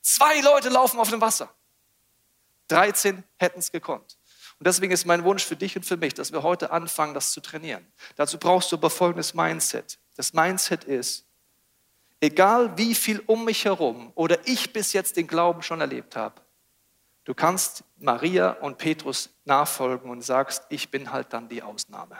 Zwei 0.00 0.40
Leute 0.40 0.68
laufen 0.68 0.98
auf 0.98 1.10
dem 1.10 1.20
Wasser. 1.20 1.52
13 2.68 3.22
hätten 3.38 3.60
es 3.60 3.70
gekonnt. 3.70 4.18
Und 4.58 4.66
deswegen 4.66 4.92
ist 4.92 5.06
mein 5.06 5.24
Wunsch 5.24 5.44
für 5.44 5.56
dich 5.56 5.76
und 5.76 5.84
für 5.84 5.96
mich, 5.96 6.14
dass 6.14 6.32
wir 6.32 6.42
heute 6.42 6.70
anfangen, 6.70 7.14
das 7.14 7.32
zu 7.32 7.40
trainieren. 7.40 7.84
Dazu 8.16 8.38
brauchst 8.38 8.70
du 8.70 8.76
aber 8.76 8.90
folgendes 8.90 9.34
Mindset. 9.34 9.98
Das 10.16 10.32
Mindset 10.32 10.84
ist, 10.84 11.26
egal 12.20 12.78
wie 12.78 12.94
viel 12.94 13.22
um 13.26 13.44
mich 13.44 13.64
herum 13.64 14.12
oder 14.14 14.38
ich 14.46 14.72
bis 14.72 14.92
jetzt 14.92 15.16
den 15.16 15.26
Glauben 15.26 15.62
schon 15.62 15.80
erlebt 15.80 16.16
habe, 16.16 16.40
Du 17.24 17.34
kannst 17.34 17.84
Maria 17.98 18.50
und 18.50 18.78
Petrus 18.78 19.30
nachfolgen 19.44 20.10
und 20.10 20.22
sagst, 20.22 20.64
ich 20.70 20.90
bin 20.90 21.12
halt 21.12 21.32
dann 21.32 21.48
die 21.48 21.62
Ausnahme. 21.62 22.16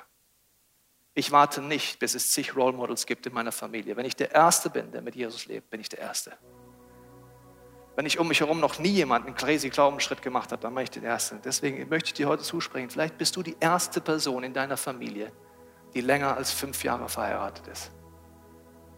Ich 1.15 1.33
warte 1.33 1.61
nicht, 1.61 1.99
bis 1.99 2.15
es 2.15 2.31
zig 2.31 2.57
Role 2.57 2.73
Models 2.73 3.05
gibt 3.05 3.27
in 3.27 3.35
meiner 3.35 3.53
Familie. 3.53 3.97
Wenn 3.97 4.07
ich 4.07 4.17
der 4.17 4.33
Erste 4.33 4.71
bin, 4.71 4.91
der 4.93 5.03
mit 5.03 5.15
Jesus 5.15 5.47
lebt, 5.47 5.69
bin 5.71 5.81
ich 5.81 5.88
der 5.88 5.99
Erste. 5.99 6.33
Wenn 7.97 8.07
ich 8.07 8.19
um 8.19 8.29
mich 8.29 8.41
herum 8.41 8.61
noch 8.61 8.79
nie 8.79 8.88
jemanden 8.88 9.29
einen 9.29 9.37
crazy 9.37 9.69
Glaubensschritt 9.69 10.23
gemacht 10.23 10.51
habe, 10.53 10.62
dann 10.62 10.75
bin 10.75 10.85
ich 10.85 10.91
der 10.91 11.03
Erste. 11.03 11.38
Deswegen 11.45 11.87
möchte 11.91 12.07
ich 12.07 12.15
dir 12.15 12.29
heute 12.29 12.43
zusprechen, 12.43 12.88
vielleicht 12.88 13.19
bist 13.19 13.37
du 13.37 13.43
die 13.43 13.57
erste 13.61 14.01
Person 14.01 14.45
in 14.45 14.55
deiner 14.55 14.79
Familie, 14.79 15.31
die 15.93 16.01
länger 16.01 16.35
als 16.37 16.53
fünf 16.53 16.83
Jahre 16.85 17.09
verheiratet 17.09 17.67
ist. 17.69 17.91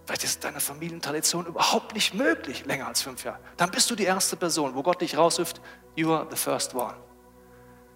Vielleicht 0.06 0.22
ist 0.24 0.44
deine 0.44 0.60
Familientradition 0.60 1.46
überhaupt 1.46 1.94
nicht 1.94 2.14
möglich, 2.14 2.66
länger 2.66 2.86
als 2.86 3.02
fünf 3.02 3.24
Jahre. 3.24 3.40
Dann 3.56 3.70
bist 3.70 3.90
du 3.90 3.96
die 3.96 4.04
erste 4.04 4.36
Person, 4.36 4.74
wo 4.74 4.82
Gott 4.82 5.00
dich 5.00 5.16
rausruft, 5.16 5.60
you 5.96 6.12
are 6.12 6.26
the 6.30 6.36
first 6.36 6.74
one. 6.74 6.94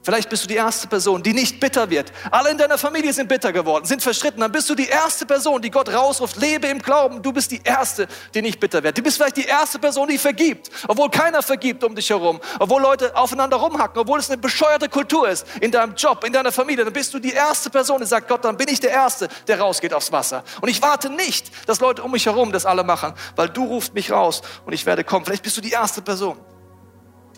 Vielleicht 0.08 0.30
bist 0.30 0.44
du 0.44 0.48
die 0.48 0.54
erste 0.54 0.86
Person, 0.86 1.22
die 1.22 1.34
nicht 1.34 1.60
bitter 1.60 1.90
wird. 1.90 2.12
Alle 2.30 2.50
in 2.50 2.56
deiner 2.56 2.78
Familie 2.78 3.12
sind 3.12 3.28
bitter 3.28 3.52
geworden, 3.52 3.84
sind 3.84 4.02
verstritten. 4.02 4.40
Dann 4.40 4.50
bist 4.50 4.70
du 4.70 4.74
die 4.74 4.86
erste 4.86 5.26
Person, 5.26 5.60
die 5.60 5.70
Gott 5.70 5.92
rausruft. 5.92 6.36
Lebe 6.36 6.66
im 6.68 6.78
Glauben. 6.78 7.20
Du 7.20 7.30
bist 7.30 7.50
die 7.50 7.60
erste, 7.62 8.06
die 8.32 8.40
nicht 8.40 8.58
bitter 8.58 8.82
wird. 8.82 8.96
Du 8.96 9.02
bist 9.02 9.18
vielleicht 9.18 9.36
die 9.36 9.44
erste 9.44 9.78
Person, 9.78 10.08
die 10.08 10.16
vergibt, 10.16 10.70
obwohl 10.86 11.10
keiner 11.10 11.42
vergibt 11.42 11.84
um 11.84 11.94
dich 11.94 12.08
herum, 12.08 12.40
obwohl 12.58 12.80
Leute 12.80 13.14
aufeinander 13.16 13.58
rumhacken, 13.58 14.00
obwohl 14.00 14.18
es 14.18 14.30
eine 14.30 14.38
bescheuerte 14.38 14.88
Kultur 14.88 15.28
ist 15.28 15.46
in 15.60 15.72
deinem 15.72 15.94
Job, 15.94 16.24
in 16.24 16.32
deiner 16.32 16.52
Familie. 16.52 16.84
Dann 16.84 16.94
bist 16.94 17.12
du 17.12 17.18
die 17.18 17.32
erste 17.32 17.68
Person, 17.68 18.00
die 18.00 18.06
sagt, 18.06 18.28
Gott, 18.28 18.44
dann 18.44 18.56
bin 18.56 18.68
ich 18.68 18.80
der 18.80 18.92
Erste, 18.92 19.28
der 19.46 19.60
rausgeht 19.60 19.92
aufs 19.92 20.10
Wasser. 20.10 20.42
Und 20.62 20.70
ich 20.70 20.80
warte 20.80 21.10
nicht, 21.10 21.50
dass 21.68 21.80
Leute 21.80 22.02
um 22.02 22.12
mich 22.12 22.24
herum 22.24 22.50
das 22.50 22.64
alle 22.64 22.84
machen, 22.84 23.12
weil 23.36 23.50
du 23.50 23.64
rufst 23.64 23.92
mich 23.92 24.10
raus 24.10 24.40
und 24.64 24.72
ich 24.72 24.86
werde 24.86 25.04
kommen. 25.04 25.26
Vielleicht 25.26 25.42
bist 25.42 25.56
du 25.56 25.60
die 25.60 25.72
erste 25.72 26.00
Person, 26.00 26.38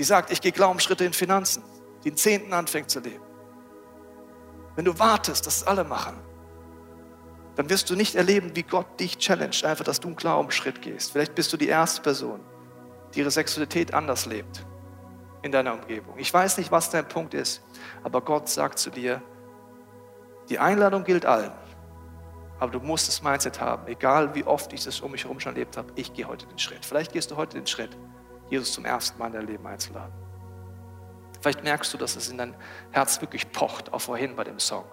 die 0.00 0.04
sagt, 0.04 0.32
ich 0.32 0.40
gehe 0.40 0.50
Glaubensschritte 0.50 1.04
in 1.04 1.12
Finanzen 1.12 1.62
den 2.06 2.16
Zehnten 2.16 2.54
anfängt 2.54 2.88
zu 2.88 3.00
leben. 3.00 3.22
Wenn 4.74 4.86
du 4.86 4.98
wartest, 4.98 5.46
dass 5.46 5.58
es 5.58 5.66
alle 5.66 5.84
machen, 5.84 6.18
dann 7.56 7.68
wirst 7.68 7.90
du 7.90 7.94
nicht 7.94 8.14
erleben, 8.14 8.56
wie 8.56 8.62
Gott 8.62 8.98
dich 8.98 9.18
challenged, 9.18 9.62
einfach, 9.62 9.84
dass 9.84 10.00
du 10.00 10.08
einen 10.08 10.16
Glaubensschritt 10.16 10.80
gehst. 10.80 11.12
Vielleicht 11.12 11.34
bist 11.34 11.52
du 11.52 11.58
die 11.58 11.68
erste 11.68 12.00
Person, 12.00 12.40
die 13.12 13.18
ihre 13.18 13.30
Sexualität 13.30 13.92
anders 13.92 14.24
lebt 14.24 14.64
in 15.42 15.52
deiner 15.52 15.74
Umgebung. 15.74 16.14
Ich 16.16 16.32
weiß 16.32 16.56
nicht, 16.56 16.72
was 16.72 16.88
dein 16.88 17.06
Punkt 17.06 17.34
ist, 17.34 17.62
aber 18.02 18.22
Gott 18.22 18.48
sagt 18.48 18.78
zu 18.78 18.88
dir, 18.88 19.20
die 20.48 20.58
Einladung 20.58 21.04
gilt 21.04 21.26
allen, 21.26 21.52
aber 22.58 22.72
du 22.72 22.80
musst 22.80 23.06
das 23.06 23.22
Mindset 23.22 23.60
haben, 23.60 23.86
egal 23.86 24.34
wie 24.34 24.44
oft 24.44 24.72
ich 24.72 24.82
das 24.82 25.00
um 25.00 25.10
mich 25.10 25.24
herum 25.24 25.40
schon 25.40 25.52
erlebt 25.52 25.76
habe, 25.76 25.92
ich 25.96 26.14
gehe 26.14 26.26
heute 26.26 26.46
den 26.46 26.58
Schritt. 26.58 26.86
Vielleicht 26.86 27.12
gehst 27.12 27.30
du 27.30 27.36
heute 27.36 27.58
den 27.58 27.66
Schritt, 27.66 27.98
Jesus 28.50 28.72
zum 28.72 28.84
ersten 28.84 29.18
Mal 29.18 29.28
in 29.28 29.32
dein 29.32 29.46
Leben 29.46 29.66
einzuladen. 29.66 30.12
Vielleicht 31.40 31.64
merkst 31.64 31.92
du, 31.94 31.98
dass 31.98 32.16
es 32.16 32.28
in 32.28 32.38
dein 32.38 32.54
Herz 32.90 33.20
wirklich 33.20 33.50
pocht, 33.50 33.92
auch 33.92 34.00
vorhin 34.00 34.36
bei 34.36 34.44
dem 34.44 34.58
Song. 34.58 34.84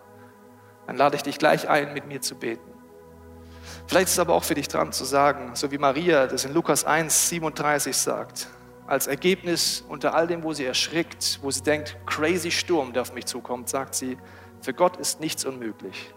Dann 0.86 0.96
lade 0.96 1.18
ich 1.18 1.24
dich 1.24 1.38
gleich 1.38 1.68
ein, 1.68 1.94
mit 1.94 2.08
mir 2.08 2.22
zu 2.22 2.36
beten. 2.36 2.72
Vielleicht 3.88 4.08
ist 4.08 4.14
es 4.14 4.20
aber 4.20 4.34
auch 4.34 4.44
für 4.44 4.56
dich 4.56 4.70
dran 4.70 4.94
zu 4.94 5.04
sagen, 5.04 5.56
so 5.56 5.72
wie 5.72 5.78
Maria 5.78 6.28
das 6.28 6.46
in 6.46 6.54
Lukas 6.54 6.86
1, 6.86 7.30
37 7.30 7.96
sagt, 7.96 8.48
als 8.86 9.08
Ergebnis 9.08 9.84
unter 9.90 10.14
all 10.14 10.28
dem, 10.28 10.44
wo 10.44 10.54
sie 10.54 10.66
erschrickt, 10.66 11.40
wo 11.42 11.52
sie 11.52 11.62
denkt, 11.62 11.98
crazy 12.06 12.52
Sturm, 12.52 12.94
der 12.94 13.02
auf 13.02 13.14
mich 13.14 13.26
zukommt, 13.26 13.68
sagt 13.68 13.96
sie, 13.96 14.18
für 14.62 14.74
Gott 14.74 14.96
ist 14.98 15.20
nichts 15.20 15.44
unmöglich. 15.44 16.14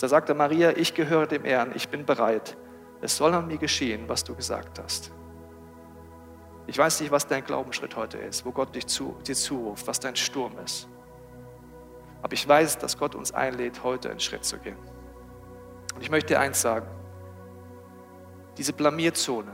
Da 0.00 0.08
sagte 0.08 0.32
Maria, 0.32 0.76
ich 0.76 0.94
gehöre 0.94 1.26
dem 1.26 1.44
Herrn, 1.44 1.72
ich 1.74 1.88
bin 1.88 2.06
bereit. 2.06 2.56
Es 3.00 3.16
soll 3.16 3.34
an 3.34 3.46
mir 3.46 3.58
geschehen, 3.58 4.08
was 4.08 4.24
du 4.24 4.34
gesagt 4.34 4.78
hast. 4.78 5.12
Ich 6.68 6.76
weiß 6.76 7.00
nicht, 7.00 7.10
was 7.10 7.26
dein 7.26 7.42
Glaubensschritt 7.42 7.96
heute 7.96 8.18
ist, 8.18 8.44
wo 8.44 8.52
Gott 8.52 8.74
dich 8.74 8.86
zu, 8.86 9.16
dir 9.26 9.34
zuruft, 9.34 9.86
was 9.86 10.00
dein 10.00 10.14
Sturm 10.16 10.52
ist. 10.62 10.86
Aber 12.20 12.34
ich 12.34 12.46
weiß, 12.46 12.76
dass 12.76 12.98
Gott 12.98 13.14
uns 13.14 13.32
einlädt, 13.32 13.82
heute 13.82 14.10
einen 14.10 14.20
Schritt 14.20 14.44
zu 14.44 14.58
gehen. 14.58 14.76
Und 15.94 16.02
ich 16.02 16.10
möchte 16.10 16.34
dir 16.34 16.40
eins 16.40 16.60
sagen. 16.60 16.86
Diese 18.58 18.74
Blamierzone, 18.74 19.50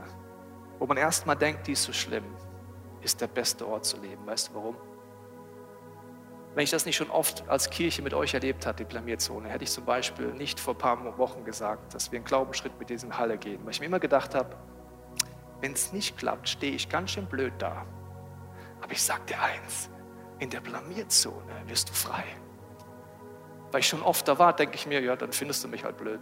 wo 0.77 0.85
man 0.87 0.97
erstmal 0.97 1.37
denkt, 1.37 1.67
die 1.67 1.71
ist 1.71 1.83
so 1.83 1.93
schlimm, 1.93 2.25
ist 3.01 3.21
der 3.21 3.27
beste 3.27 3.65
Ort 3.65 3.85
zu 3.85 3.97
leben. 4.01 4.25
Weißt 4.25 4.49
du 4.49 4.55
warum? 4.55 4.75
Wenn 6.53 6.65
ich 6.65 6.71
das 6.71 6.85
nicht 6.85 6.97
schon 6.97 7.09
oft 7.09 7.47
als 7.47 7.69
Kirche 7.69 8.01
mit 8.01 8.13
euch 8.13 8.33
erlebt 8.33 8.65
habe, 8.65 8.75
die 8.75 8.83
Blamierzone, 8.83 9.47
hätte 9.47 9.63
ich 9.63 9.71
zum 9.71 9.85
Beispiel 9.85 10.33
nicht 10.33 10.59
vor 10.59 10.73
ein 10.73 10.79
paar 10.79 11.17
Wochen 11.17 11.45
gesagt, 11.45 11.93
dass 11.93 12.11
wir 12.11 12.17
einen 12.17 12.25
Glaubensschritt 12.25 12.77
mit 12.77 12.89
diesem 12.89 13.17
Halle 13.17 13.37
gehen. 13.37 13.61
Weil 13.63 13.71
ich 13.71 13.79
mir 13.79 13.85
immer 13.85 13.99
gedacht 14.01 14.35
habe, 14.35 14.57
wenn 15.65 15.73
es 15.73 15.91
nicht 15.91 16.15
klappt, 16.15 16.47
stehe 16.47 16.75
ich 16.75 16.89
ganz 16.89 17.09
schön 17.09 17.25
blöd 17.25 17.53
da. 17.57 17.87
Aber 18.81 18.91
ich 18.91 19.01
sage 19.01 19.21
dir 19.29 19.41
eins, 19.41 19.89
In 20.37 20.49
der 20.49 20.59
Blamierzone 20.59 21.63
wirst 21.65 21.89
du 21.89 21.93
frei. 21.93 22.23
Weil 23.71 23.79
ich 23.79 23.87
schon 23.87 24.03
oft 24.03 24.27
da 24.27 24.37
war, 24.37 24.53
denke 24.53 24.75
ich 24.75 24.85
mir, 24.85 25.01
ja, 25.01 25.15
dann 25.15 25.31
findest 25.31 25.63
du 25.63 25.69
mich 25.69 25.83
halt 25.85 25.97
blöd. 25.97 26.19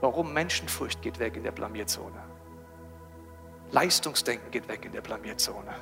Warum? 0.00 0.32
Menschenfurcht 0.32 1.00
geht 1.02 1.18
weg 1.18 1.36
in 1.36 1.44
der 1.44 1.52
Blamierzone. 1.52 2.24
Leistungsdenken 3.70 4.50
geht 4.50 4.66
weg 4.68 4.84
in 4.86 4.92
der 4.92 5.02
Blamierzone. 5.02 5.76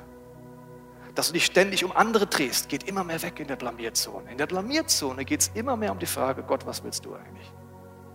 Dass 1.15 1.27
du 1.27 1.33
dich 1.33 1.45
ständig 1.45 1.83
um 1.85 1.91
andere 1.93 2.27
drehst, 2.27 2.69
geht 2.69 2.83
immer 2.83 3.05
mehr 3.05 3.21
weg 3.23 3.39
in 3.39 3.47
der 3.47 3.55
Blamierzone. 3.55 4.29
In 4.29 4.37
der 4.37 4.47
Blamierzone 4.47 5.25
geht 5.25 5.39
es 5.39 5.51
immer 5.55 5.75
mehr 5.75 5.93
um 5.93 5.99
die 5.99 6.05
Frage, 6.05 6.43
Gott, 6.43 6.67
was 6.67 6.83
willst 6.83 7.05
du 7.05 7.15
eigentlich? 7.15 7.51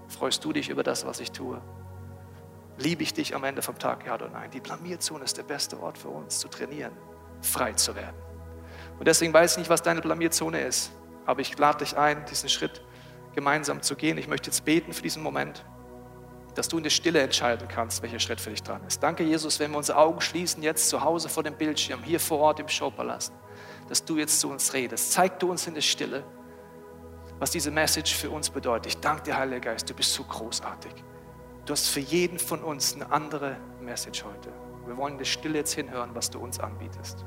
Freust 0.07 0.45
du 0.45 0.53
dich 0.53 0.69
über 0.69 0.85
das, 0.85 1.07
was 1.07 1.19
ich 1.19 1.33
tue? 1.33 1.61
Liebe 2.79 3.03
ich 3.03 3.13
dich 3.13 3.35
am 3.35 3.45
Ende 3.45 3.61
vom 3.61 3.79
Tag, 3.79 4.07
ja 4.07 4.15
oder 4.15 4.29
nein? 4.29 4.51
Die 4.51 4.61
Blamierzone 4.61 5.25
ist 5.25 5.37
der 5.37 5.43
beste 5.43 5.81
Ort 5.81 5.99
für 5.99 6.09
uns, 6.09 6.39
zu 6.39 6.49
trainieren, 6.49 6.93
frei 7.43 7.73
zu 7.73 7.95
werden. 7.95 8.17
Und 8.99 9.07
deswegen 9.07 9.33
weiß 9.33 9.53
ich 9.53 9.59
nicht, 9.59 9.71
was 9.71 9.83
deine 9.83 10.01
Blamierzone 10.01 10.61
ist. 10.61 10.93
Aber 11.27 11.41
ich 11.41 11.57
lade 11.59 11.85
dich 11.85 11.97
ein, 11.97 12.25
diesen 12.27 12.49
Schritt 12.49 12.83
gemeinsam 13.35 13.83
zu 13.83 13.97
gehen. 13.97 14.17
Ich 14.17 14.29
möchte 14.29 14.51
jetzt 14.51 14.65
beten 14.65 14.93
für 14.93 15.03
diesen 15.03 15.23
Moment 15.23 15.65
dass 16.59 16.67
du 16.67 16.77
in 16.77 16.83
der 16.83 16.91
Stille 16.91 17.21
entscheiden 17.21 17.69
kannst, 17.69 18.03
welcher 18.03 18.19
Schritt 18.19 18.41
für 18.41 18.51
dich 18.51 18.65
dran 18.65 18.81
ist. 18.85 19.01
Danke, 19.01 19.23
Jesus, 19.23 19.61
wenn 19.61 19.71
wir 19.71 19.79
unsere 19.79 19.97
Augen 19.97 20.21
schließen, 20.21 20.61
jetzt 20.61 20.89
zu 20.89 21.01
Hause 21.01 21.29
vor 21.29 21.45
dem 21.45 21.55
Bildschirm, 21.55 22.03
hier 22.03 22.19
vor 22.19 22.41
Ort 22.41 22.59
im 22.59 22.67
Showpalast, 22.67 23.33
dass 23.89 24.05
du 24.05 24.19
jetzt 24.19 24.41
zu 24.41 24.51
uns 24.51 24.75
redest. 24.75 25.13
Zeig 25.13 25.39
du 25.39 25.53
uns 25.53 25.69
in 25.69 25.75
der 25.75 25.83
Stille, 25.83 26.25
was 27.39 27.53
diese 27.53 27.71
Message 27.71 28.13
für 28.13 28.31
uns 28.31 28.51
bedeutet. 28.51 28.87
Ich 28.87 28.99
danke 28.99 29.23
dir, 29.23 29.37
Heiliger 29.37 29.71
Geist, 29.71 29.89
du 29.89 29.95
bist 29.95 30.13
so 30.13 30.25
großartig. 30.25 30.93
Du 31.69 31.73
hast 31.73 31.89
für 31.89 32.01
jeden 32.01 32.39
von 32.39 32.63
uns 32.63 32.95
eine 32.95 33.13
andere 33.13 33.59
Message 33.83 34.25
heute. 34.25 34.51
Wir 34.87 34.97
wollen 34.97 35.13
in 35.13 35.19
der 35.19 35.27
Stille 35.27 35.59
jetzt 35.59 35.75
hinhören, 35.75 36.15
was 36.15 36.31
du 36.31 36.39
uns 36.39 36.59
anbietest. 36.59 37.27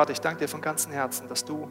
Vater, 0.00 0.12
ich 0.12 0.20
danke 0.22 0.38
dir 0.38 0.48
von 0.48 0.62
ganzem 0.62 0.92
Herzen, 0.92 1.28
dass 1.28 1.44
du 1.44 1.68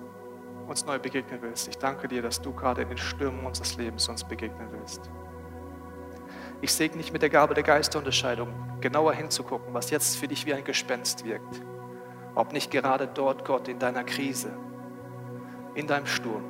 uns 0.68 0.86
neu 0.86 1.00
begegnen 1.00 1.42
willst. 1.42 1.68
Ich 1.68 1.80
danke 1.80 2.08
dir, 2.08 2.22
dass 2.22 2.40
du 2.40 2.54
gerade 2.54 2.84
in 2.84 2.90
den 2.90 2.98
Stürmen 3.00 3.44
unseres 3.44 3.76
Lebens 3.76 4.08
uns 4.08 4.24
begegnen 4.24 4.68
willst. 4.72 5.10
Ich 6.62 6.72
segne 6.72 7.02
dich 7.02 7.12
mit 7.12 7.24
der 7.24 7.32
Gabe 7.32 7.56
der 7.56 7.64
Geisterunterscheidung, 7.64 8.54
genauer 8.82 9.14
hinzugucken, 9.14 9.74
was 9.74 9.90
jetzt 9.90 10.18
für 10.18 10.28
dich 10.28 10.46
wie 10.46 10.54
ein 10.54 10.64
Gespenst 10.64 11.26
wirkt. 11.26 11.64
Ob 12.36 12.54
nicht 12.54 12.70
gerade 12.70 13.08
dort 13.08 13.46
Gott 13.46 13.68
in 13.68 13.80
deiner 13.80 14.04
Krise, 14.04 14.52
in 15.74 15.88
deinem 15.88 16.06
Sturm, 16.06 16.44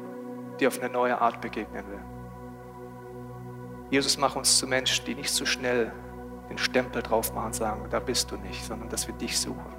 dir 0.59 0.67
auf 0.67 0.81
eine 0.81 0.91
neue 0.91 1.21
Art 1.21 1.39
begegnen 1.39 1.85
will. 1.87 2.03
Jesus, 3.89 4.17
mach 4.17 4.35
uns 4.35 4.57
zu 4.57 4.67
Menschen, 4.67 5.05
die 5.05 5.15
nicht 5.15 5.29
zu 5.29 5.37
so 5.37 5.45
schnell 5.45 5.93
den 6.49 6.57
Stempel 6.57 7.01
drauf 7.01 7.33
machen 7.33 7.45
und 7.45 7.55
sagen, 7.55 7.87
da 7.89 8.01
bist 8.01 8.29
du 8.31 8.35
nicht, 8.35 8.65
sondern 8.65 8.89
dass 8.89 9.07
wir 9.07 9.15
dich 9.15 9.39
suchen. 9.39 9.78